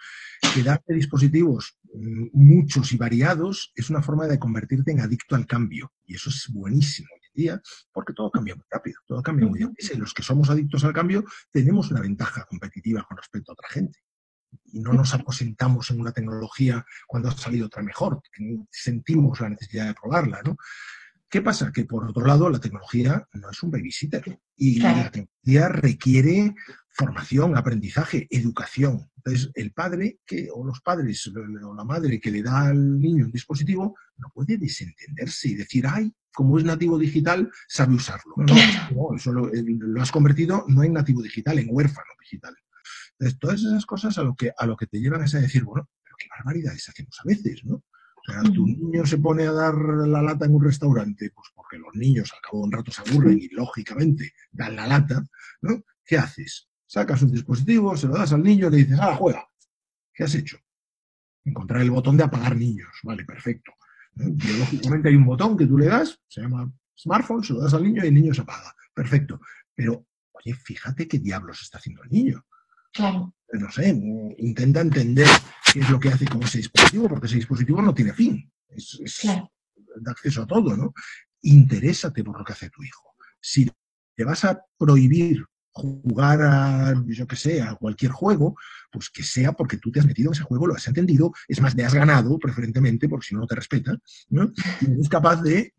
Quedarte 0.53 0.93
dispositivos 0.93 1.77
mm, 1.93 2.27
muchos 2.33 2.91
y 2.93 2.97
variados 2.97 3.71
es 3.75 3.89
una 3.89 4.01
forma 4.01 4.27
de 4.27 4.39
convertirte 4.39 4.91
en 4.91 5.01
adicto 5.01 5.35
al 5.35 5.47
cambio 5.47 5.91
y 6.05 6.15
eso 6.15 6.29
es 6.29 6.47
buenísimo 6.51 7.07
día, 7.33 7.61
porque 7.91 8.13
todo 8.13 8.31
cambia 8.31 8.55
muy 8.55 8.65
rápido, 8.69 8.99
todo 9.05 9.21
cambia 9.21 9.47
muy 9.47 9.59
rápido. 9.59 9.93
Y 9.93 9.97
los 9.97 10.13
que 10.13 10.23
somos 10.23 10.49
adictos 10.49 10.83
al 10.83 10.93
cambio 10.93 11.23
tenemos 11.51 11.91
una 11.91 12.01
ventaja 12.01 12.45
competitiva 12.45 13.05
con 13.07 13.17
respecto 13.17 13.51
a 13.51 13.53
otra 13.53 13.69
gente. 13.69 13.99
Y 14.65 14.81
no 14.81 14.93
nos 14.93 15.13
aposentamos 15.13 15.89
en 15.91 16.01
una 16.01 16.11
tecnología 16.11 16.85
cuando 17.07 17.29
ha 17.29 17.31
salido 17.31 17.67
otra 17.67 17.81
mejor, 17.83 18.21
sentimos 18.69 19.39
la 19.39 19.49
necesidad 19.49 19.87
de 19.87 19.93
probarla, 19.93 20.41
¿no? 20.43 20.57
¿Qué 21.31 21.41
pasa? 21.41 21.71
Que 21.71 21.85
por 21.85 22.05
otro 22.09 22.25
lado 22.25 22.49
la 22.49 22.59
tecnología 22.59 23.25
no 23.31 23.49
es 23.49 23.63
un 23.63 23.71
babysitter 23.71 24.37
y 24.57 24.81
la 24.81 25.09
tecnología 25.09 25.69
requiere 25.69 26.53
formación, 26.89 27.55
aprendizaje, 27.55 28.27
educación. 28.29 29.09
Entonces, 29.15 29.49
el 29.53 29.71
padre 29.71 30.19
que, 30.25 30.49
o 30.53 30.65
los 30.65 30.81
padres 30.81 31.25
o 31.33 31.73
la 31.73 31.85
madre 31.85 32.19
que 32.19 32.31
le 32.31 32.43
da 32.43 32.67
al 32.67 32.99
niño 32.99 33.23
un 33.23 33.31
dispositivo 33.31 33.95
no 34.17 34.29
puede 34.33 34.57
desentenderse 34.57 35.47
y 35.47 35.55
decir, 35.55 35.85
ay, 35.87 36.13
como 36.33 36.57
es 36.57 36.65
nativo 36.65 36.99
digital, 36.99 37.49
sabe 37.65 37.95
usarlo. 37.95 38.35
No, 38.35 38.45
eso 39.15 39.31
lo, 39.31 40.01
has 40.01 40.11
convertido 40.11 40.65
no 40.67 40.83
en 40.83 40.91
nativo 40.91 41.21
digital, 41.21 41.59
en 41.59 41.69
huérfano 41.71 42.09
digital. 42.19 42.53
Entonces, 43.11 43.39
todas 43.39 43.61
esas 43.61 43.85
cosas 43.85 44.17
a 44.17 44.23
lo 44.23 44.35
que, 44.35 44.51
a 44.57 44.65
lo 44.65 44.75
que 44.75 44.87
te 44.87 44.99
llevan 44.99 45.23
es 45.23 45.33
a 45.33 45.39
decir, 45.39 45.63
bueno, 45.63 45.87
pero 46.03 46.17
qué 46.19 46.27
barbaridades 46.29 46.89
hacemos 46.89 47.17
a 47.21 47.23
veces, 47.25 47.63
¿no? 47.63 47.85
O 48.27 48.31
sea, 48.31 48.41
tu 48.43 48.67
niño 48.67 49.05
se 49.05 49.17
pone 49.17 49.47
a 49.47 49.51
dar 49.51 49.73
la 49.75 50.21
lata 50.21 50.45
en 50.45 50.53
un 50.53 50.63
restaurante, 50.63 51.31
pues 51.33 51.49
porque 51.55 51.77
los 51.77 51.93
niños 51.95 52.31
al 52.33 52.41
cabo 52.41 52.59
de 52.59 52.63
un 52.65 52.71
rato 52.71 52.91
se 52.91 53.01
aburren 53.01 53.39
y 53.39 53.47
lógicamente 53.49 54.33
dan 54.51 54.75
la 54.75 54.87
lata, 54.87 55.25
¿no? 55.61 55.83
¿Qué 56.05 56.17
haces? 56.17 56.69
Sacas 56.85 57.21
un 57.23 57.31
dispositivo, 57.31 57.95
se 57.97 58.07
lo 58.07 58.13
das 58.15 58.33
al 58.33 58.43
niño 58.43 58.67
y 58.67 58.71
le 58.71 58.77
dices, 58.77 58.99
ah, 59.01 59.15
juega. 59.15 59.47
¿Qué 60.13 60.23
has 60.23 60.35
hecho? 60.35 60.59
Encontrar 61.45 61.81
el 61.81 61.89
botón 61.89 62.17
de 62.17 62.23
apagar 62.23 62.55
niños. 62.55 62.89
Vale, 63.03 63.25
perfecto. 63.25 63.71
Biológicamente 64.13 65.09
hay 65.09 65.15
un 65.15 65.25
botón 65.25 65.57
que 65.57 65.65
tú 65.65 65.77
le 65.77 65.87
das, 65.87 66.19
se 66.27 66.41
llama 66.41 66.71
smartphone, 66.95 67.43
se 67.43 67.53
lo 67.53 67.61
das 67.61 67.73
al 67.73 67.83
niño 67.83 68.03
y 68.03 68.07
el 68.07 68.13
niño 68.13 68.33
se 68.33 68.41
apaga. 68.41 68.75
Perfecto. 68.93 69.39
Pero, 69.73 70.05
oye, 70.33 70.53
fíjate 70.53 71.07
qué 71.07 71.17
diablos 71.17 71.61
está 71.61 71.79
haciendo 71.79 72.03
el 72.03 72.09
niño. 72.09 72.45
Claro. 72.93 73.33
No 73.53 73.71
sé, 73.71 73.89
intenta 74.37 74.81
entender 74.81 75.27
qué 75.71 75.79
es 75.79 75.89
lo 75.89 75.99
que 75.99 76.09
hace 76.09 76.25
con 76.25 76.43
ese 76.43 76.59
dispositivo, 76.59 77.07
porque 77.07 77.27
ese 77.27 77.37
dispositivo 77.37 77.81
no 77.81 77.93
tiene 77.93 78.13
fin. 78.13 78.51
Es, 78.67 78.99
da 79.95 80.11
acceso 80.11 80.43
a 80.43 80.47
todo, 80.47 80.75
¿no? 80.75 80.93
Interésate 81.41 82.23
por 82.23 82.37
lo 82.37 82.45
que 82.45 82.53
hace 82.53 82.69
tu 82.69 82.83
hijo. 82.83 83.15
Si 83.39 83.69
te 84.15 84.23
vas 84.23 84.45
a 84.45 84.61
prohibir 84.77 85.45
jugar 85.73 86.41
a, 86.41 86.93
yo 87.07 87.25
que 87.25 87.35
sé, 87.35 87.61
a 87.61 87.75
cualquier 87.75 88.11
juego, 88.11 88.55
pues 88.91 89.09
que 89.09 89.23
sea 89.23 89.53
porque 89.53 89.77
tú 89.77 89.91
te 89.91 89.99
has 89.99 90.05
metido 90.05 90.29
en 90.29 90.33
ese 90.33 90.43
juego, 90.43 90.67
lo 90.67 90.75
has 90.75 90.87
entendido, 90.87 91.31
es 91.47 91.61
más, 91.61 91.75
te 91.75 91.85
has 91.85 91.93
ganado 91.93 92.37
preferentemente, 92.37 93.07
porque 93.07 93.27
si 93.27 93.35
no, 93.35 93.41
no 93.41 93.47
te 93.47 93.55
respeta, 93.55 93.97
¿no? 94.29 94.51
Y 94.81 94.91
eres 94.91 95.09
capaz 95.09 95.41
de, 95.41 95.73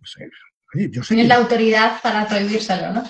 yo 0.90 1.02
sé 1.02 1.14
Tienes 1.14 1.28
la 1.28 1.36
autoridad 1.36 2.00
para 2.02 2.26
prohibírselo, 2.26 2.94
¿no? 2.94 3.04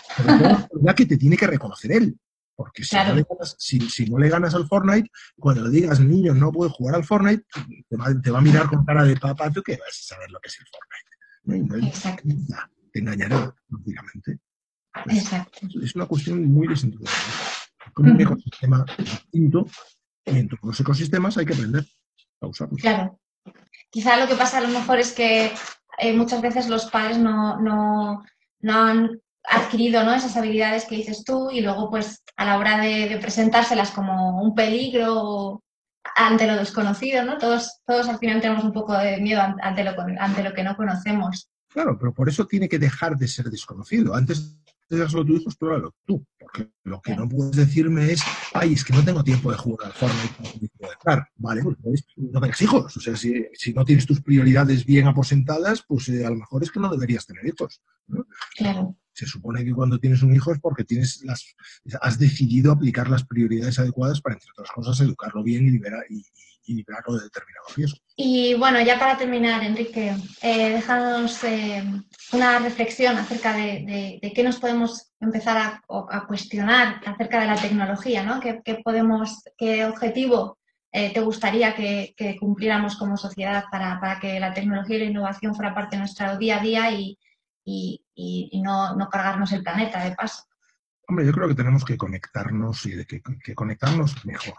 La 0.83 0.95
que 0.95 1.07
te 1.07 1.17
tiene 1.17 1.37
que 1.37 1.47
reconocer 1.47 1.93
él. 1.93 2.17
Porque 2.63 2.85
si, 2.85 2.95
no 2.95 3.13
le 3.13 3.25
ganas, 3.29 3.57
si, 3.59 4.07
no 4.07 4.19
le 4.19 4.29
ganas, 4.29 4.55
al 4.55 4.69
Fortnite, 4.69 5.11
cuando 5.37 5.65
le 5.65 5.71
digas, 5.71 5.99
niño, 5.99 6.33
no 6.33 6.53
puedes 6.53 6.73
jugar 6.73 6.95
al 6.95 7.03
Fortnite, 7.03 7.43
te 7.89 7.97
va, 7.97 8.07
te 8.23 8.31
va 8.31 8.39
a 8.39 8.41
mirar 8.41 8.69
con 8.69 8.85
cara 8.85 9.03
de 9.03 9.17
papá, 9.17 9.51
tú 9.51 9.65
que 9.65 9.73
vas 9.73 9.89
a 9.89 10.15
saber 10.15 10.31
lo 10.31 10.39
que 10.39 10.49
es 10.49 10.59
el 10.61 10.67
Fortnite. 11.51 11.89
Exacto. 11.89 12.29
Te 12.93 13.01
engañará, 13.01 13.53
lógicamente. 13.69 14.39
Exacto. 15.09 15.67
Es 15.83 15.97
una 15.97 16.07
cuestión 16.07 16.45
muy 16.53 16.69
distinta. 16.69 16.99
Como 17.93 18.13
un 18.13 18.21
ecosistema 18.21 18.87
distinto, 18.97 19.67
y 20.25 20.39
en 20.39 20.49
todos 20.49 20.63
los 20.63 20.81
ecosistemas 20.81 21.37
hay 21.39 21.47
que 21.47 21.55
aprender 21.55 21.85
a 22.43 22.47
usarlo. 22.47 22.77
Claro. 22.77 23.19
Quizá 23.91 24.17
lo 24.19 24.29
que 24.29 24.37
pasa 24.37 24.59
a 24.59 24.61
lo 24.61 24.69
mejor 24.69 25.01
es 25.01 25.11
que 25.11 25.53
eh, 25.99 26.13
muchas 26.17 26.41
veces 26.41 26.69
los 26.69 26.87
padres 26.87 27.19
no, 27.19 27.61
no, 27.61 28.23
no 28.61 28.73
han 28.73 29.22
adquirido 29.45 30.05
¿no? 30.05 30.15
esas 30.15 30.37
habilidades 30.37 30.85
que 30.85 30.97
dices 30.97 31.25
tú 31.25 31.51
y 31.51 31.61
luego 31.61 31.91
pues 31.91 32.23
a 32.37 32.45
la 32.45 32.59
hora 32.59 32.79
de, 32.79 33.19
presentárselas 33.21 33.91
como 33.91 34.41
un 34.43 34.55
peligro 34.55 35.63
ante 36.17 36.47
lo 36.47 36.57
desconocido, 36.57 37.25
¿no? 37.25 37.39
Todos, 37.39 37.81
todos 37.87 38.09
al 38.09 38.19
final 38.19 38.41
tenemos 38.41 38.65
un 38.65 38.73
poco 38.73 38.97
de 38.97 39.21
miedo 39.21 39.41
ante 39.41 39.85
lo, 39.85 39.95
ante 40.19 40.43
lo 40.43 40.53
que 40.53 40.65
no 40.65 40.77
conocemos. 40.77 41.49
Claro, 41.69 41.97
pero 41.99 42.13
por 42.13 42.29
eso 42.29 42.47
tiene 42.47 42.69
que 42.69 42.79
dejar 42.79 43.17
de 43.17 43.29
ser 43.29 43.47
desconocido. 43.47 44.15
Antes 44.15 44.59
solo 45.09 45.25
tu 45.25 45.37
hijo, 45.37 45.49
explóralo 45.49 45.95
tú. 46.05 46.25
Porque 46.39 46.71
lo 46.85 47.01
que 47.01 47.17
no 47.17 47.29
puedes 47.29 47.57
decirme 47.57 48.13
es, 48.13 48.23
ay, 48.53 48.75
es 48.75 48.85
que 48.85 48.93
no 48.93 49.05
tengo 49.05 49.25
tiempo 49.25 49.51
de 49.51 49.57
jugar 49.57 49.89
al 49.89 49.93
Fortnite. 49.93 50.71
Vale, 51.37 51.63
pues 51.63 51.77
no 52.17 52.41
tengas 52.41 52.63
hijos. 52.63 52.97
O 52.97 53.01
sea, 53.01 53.17
si, 53.17 53.49
no 53.75 53.85
tienes 53.85 54.07
tus 54.07 54.21
prioridades 54.21 54.85
bien 54.85 55.07
aposentadas, 55.07 55.83
pues 55.87 56.09
eh, 56.09 56.27
a 56.27 56.31
lo 56.31 56.37
mejor 56.37 56.63
es 56.63 56.71
que 56.71 56.81
no 56.81 56.91
deberías 56.91 57.27
tener 57.27 57.47
hijos. 57.47 57.81
Claro. 58.57 58.97
Se 59.13 59.27
supone 59.27 59.65
que 59.65 59.73
cuando 59.73 59.99
tienes 59.99 60.23
un 60.23 60.35
hijo 60.35 60.53
es 60.53 60.61
porque 60.61 60.85
tienes 60.85 61.23
las, 61.25 61.55
has 62.01 62.19
decidido 62.19 62.73
aplicar 62.73 63.11
las 63.11 63.25
prioridades 63.25 63.79
adecuadas 63.79 64.21
para, 64.21 64.35
entre 64.35 64.51
otras 64.53 64.71
cosas, 64.71 65.01
educarlo 65.01 65.43
bien 65.43 65.67
y, 65.67 65.71
liberar, 65.71 66.05
y, 66.09 66.25
librarlo 66.75 67.17
de 67.17 67.25
determinados 67.25 67.77
riesgos. 67.77 68.03
Y 68.17 68.55
bueno, 68.55 68.81
ya 68.81 68.99
para 68.99 69.19
terminar, 69.19 69.65
Enrique, 69.65 70.15
eh, 70.43 70.71
déjanos 70.71 71.41
una 72.33 72.61
reflexión 72.61 73.17
acerca 73.17 73.55
de, 73.55 74.33
qué 74.35 74.43
nos 74.43 74.59
podemos 74.59 75.13
empezar 75.21 75.83
a, 75.89 76.27
cuestionar 76.27 77.01
acerca 77.05 77.41
de 77.41 77.47
la 77.47 77.57
tecnología, 77.57 78.23
¿no? 78.23 78.41
¿Qué, 78.41 78.81
podemos, 78.85 79.43
qué 79.59 79.85
objetivo 79.85 80.59
eh, 80.93 81.13
te 81.13 81.21
gustaría 81.21 81.75
que, 81.75 82.15
cumpliéramos 82.39 82.97
como 82.97 83.17
sociedad 83.17 83.65
para, 83.71 84.19
que 84.21 84.39
la 84.39 84.55
tecnología 84.55 84.97
y 84.97 85.01
la 85.01 85.11
innovación 85.11 85.55
fuera 85.55 85.75
parte 85.75 85.97
de 85.97 86.01
nuestro 86.01 86.37
día 86.39 86.59
a 86.59 86.63
día 86.63 86.91
y, 86.93 87.19
y, 87.65 88.61
no, 88.65 88.97
no, 88.97 89.09
cargarnos 89.09 89.53
el 89.53 89.63
planeta 89.63 90.03
de 90.05 90.15
paso. 90.15 90.45
Hombre, 91.09 91.27
yo 91.27 91.33
creo 91.33 91.49
que 91.49 91.55
tenemos 91.55 91.85
que 91.85 91.97
conectarnos 91.97 92.87
y 92.87 92.93
de 92.93 93.07
que, 93.07 93.23
conectarnos 93.55 94.25
mejor. 94.25 94.55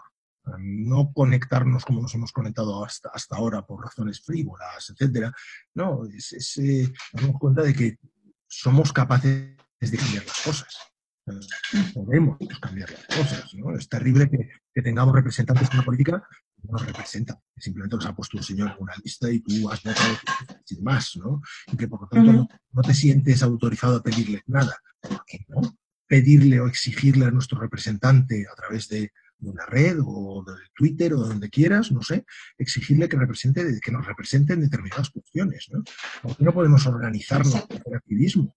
No 0.58 1.10
conectarnos 1.12 1.84
como 1.84 2.02
nos 2.02 2.14
hemos 2.14 2.30
conectado 2.30 2.84
hasta, 2.84 3.08
hasta 3.08 3.36
ahora 3.36 3.62
por 3.62 3.82
razones 3.82 4.22
frívolas, 4.22 4.90
etcétera. 4.90 5.32
No, 5.74 6.04
es, 6.06 6.32
es 6.32 6.58
eh, 6.58 6.92
damos 7.12 7.38
cuenta 7.38 7.62
de 7.62 7.72
que 7.72 7.98
somos 8.46 8.92
capaces 8.92 9.56
de 9.80 9.96
cambiar 9.96 10.26
las 10.26 10.40
cosas. 10.42 10.78
Podemos 11.94 12.36
cambiar 12.60 12.90
las 12.90 13.06
cosas. 13.06 13.54
¿no? 13.54 13.74
Es 13.74 13.88
terrible 13.88 14.28
que, 14.28 14.50
que 14.72 14.82
tengamos 14.82 15.14
representantes 15.14 15.70
en 15.70 15.78
la 15.78 15.84
política 15.84 16.28
nos 16.70 16.86
representan, 16.86 17.36
que 17.54 17.60
simplemente 17.60 17.96
nos 17.96 18.06
ha 18.06 18.14
puesto 18.14 18.36
un 18.36 18.42
señor 18.42 18.70
en 18.70 18.82
una 18.82 18.94
lista 19.02 19.30
y 19.30 19.40
tú 19.40 19.70
has 19.70 19.82
votado 19.82 20.16
sin 20.64 20.82
más, 20.82 21.16
¿no? 21.16 21.40
Y 21.72 21.76
que 21.76 21.88
por 21.88 22.02
lo 22.02 22.08
tanto 22.08 22.32
no, 22.32 22.48
no, 22.72 22.82
te 22.82 22.94
sientes 22.94 23.42
autorizado 23.42 23.96
a 23.96 24.02
pedirle 24.02 24.42
nada. 24.46 24.76
¿Por 25.00 25.24
qué 25.26 25.44
no? 25.48 25.76
pedirle 26.06 26.60
o 26.60 26.66
exigirle 26.66 27.26
a 27.26 27.30
nuestro 27.30 27.58
representante 27.58 28.46
a 28.50 28.54
través 28.54 28.88
de, 28.88 29.10
una 29.40 29.66
red 29.66 29.98
o 30.02 30.42
de 30.46 30.54
Twitter 30.74 31.12
o 31.12 31.18
donde 31.18 31.50
quieras, 31.50 31.92
no 31.92 32.00
sé, 32.02 32.24
exigirle 32.56 33.08
que, 33.10 33.16
represente, 33.18 33.78
que 33.82 33.92
nos 33.92 34.06
representen 34.06 34.60
determinadas 34.60 35.10
cuestiones. 35.10 35.68
¿no? 35.70 35.82
¿Por 36.22 36.36
qué 36.36 36.44
no 36.44 36.54
podemos 36.54 36.86
organizarnos 36.86 37.66
el 37.84 37.94
activismo? 37.94 38.56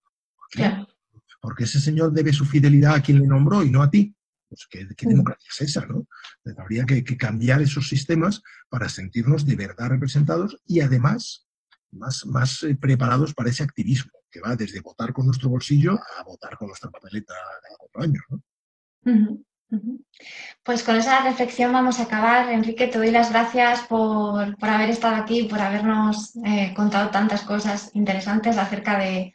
Porque 1.41 1.65
ese 1.65 1.81
señor 1.81 2.13
debe 2.13 2.31
su 2.31 2.45
fidelidad 2.45 2.95
a 2.95 3.01
quien 3.01 3.19
le 3.19 3.27
nombró 3.27 3.63
y 3.63 3.69
no 3.69 3.83
a 3.83 3.89
ti. 3.89 4.15
Pues 4.49 4.67
qué, 4.69 4.85
mm. 4.85 5.09
democracia 5.09 5.49
es 5.49 5.61
esa, 5.61 5.85
¿no? 5.85 6.07
Habría 6.57 6.85
que, 6.85 7.03
cambiar 7.17 7.61
esos 7.61 7.87
sistemas 7.87 8.41
para 8.69 8.89
sentirnos 8.89 9.45
de 9.45 9.55
verdad 9.55 9.89
representados 9.89 10.61
y 10.65 10.81
además 10.81 11.47
más, 11.91 12.25
más 12.25 12.63
eh, 12.63 12.75
preparados 12.75 13.33
para 13.33 13.49
ese 13.49 13.63
activismo 13.63 14.11
que 14.29 14.41
va 14.41 14.55
desde 14.55 14.81
votar 14.81 15.13
con 15.13 15.25
nuestro 15.25 15.49
bolsillo 15.49 15.93
a 16.17 16.23
votar 16.23 16.57
con 16.57 16.67
nuestra 16.67 16.89
papeleta 16.89 17.33
cada 17.33 17.77
cuatro 17.77 18.01
años. 18.03 18.23
¿no? 18.29 18.41
Pues 20.63 20.83
con 20.83 20.95
esa 20.95 21.23
reflexión 21.23 21.73
vamos 21.73 21.99
a 21.99 22.03
acabar. 22.03 22.51
Enrique, 22.51 22.87
te 22.87 22.97
doy 22.97 23.11
las 23.11 23.31
gracias 23.31 23.81
por, 23.81 24.55
haber 24.61 24.89
estado 24.89 25.15
aquí, 25.15 25.43
por 25.43 25.59
habernos 25.59 26.35
eh, 26.45 26.73
contado 26.75 27.09
tantas 27.09 27.41
cosas 27.43 27.91
interesantes 27.93 28.57
acerca 28.57 28.97
de, 28.97 29.33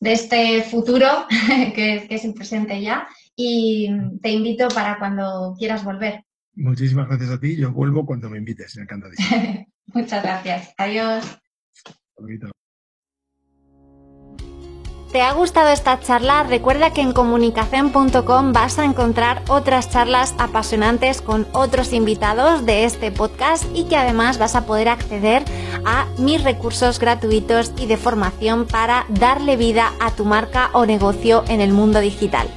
este 0.00 0.62
futuro 0.62 1.26
que, 1.74 2.06
que, 2.08 2.14
es 2.14 2.24
el 2.24 2.34
presente 2.34 2.80
ya. 2.82 3.08
Y 3.36 3.88
te 4.20 4.30
invito 4.30 4.68
para 4.68 4.98
cuando 4.98 5.54
quieras 5.58 5.84
volver. 5.84 6.24
Muchísimas 6.54 7.08
gracias 7.08 7.30
a 7.30 7.40
ti. 7.40 7.56
Yo 7.56 7.72
vuelvo 7.72 8.04
cuando 8.04 8.28
me 8.28 8.38
invites. 8.38 8.76
Me 8.76 8.82
encanta. 8.82 9.08
Muchas 9.86 10.22
gracias. 10.22 10.74
Adiós. 10.76 11.38
¿Te 15.12 15.20
ha 15.20 15.32
gustado 15.34 15.68
esta 15.68 16.00
charla? 16.00 16.42
Recuerda 16.44 16.94
que 16.94 17.02
en 17.02 17.12
comunicación.com 17.12 18.52
vas 18.52 18.78
a 18.78 18.86
encontrar 18.86 19.42
otras 19.48 19.90
charlas 19.90 20.34
apasionantes 20.38 21.20
con 21.20 21.46
otros 21.52 21.92
invitados 21.92 22.64
de 22.64 22.84
este 22.84 23.12
podcast 23.12 23.64
y 23.74 23.84
que 23.84 23.96
además 23.96 24.38
vas 24.38 24.56
a 24.56 24.64
poder 24.64 24.88
acceder 24.88 25.44
a 25.84 26.06
mis 26.18 26.42
recursos 26.42 26.98
gratuitos 26.98 27.74
y 27.78 27.86
de 27.86 27.98
formación 27.98 28.66
para 28.66 29.04
darle 29.10 29.56
vida 29.56 29.92
a 30.00 30.12
tu 30.12 30.24
marca 30.24 30.70
o 30.72 30.86
negocio 30.86 31.44
en 31.48 31.60
el 31.60 31.72
mundo 31.72 32.00
digital. 32.00 32.48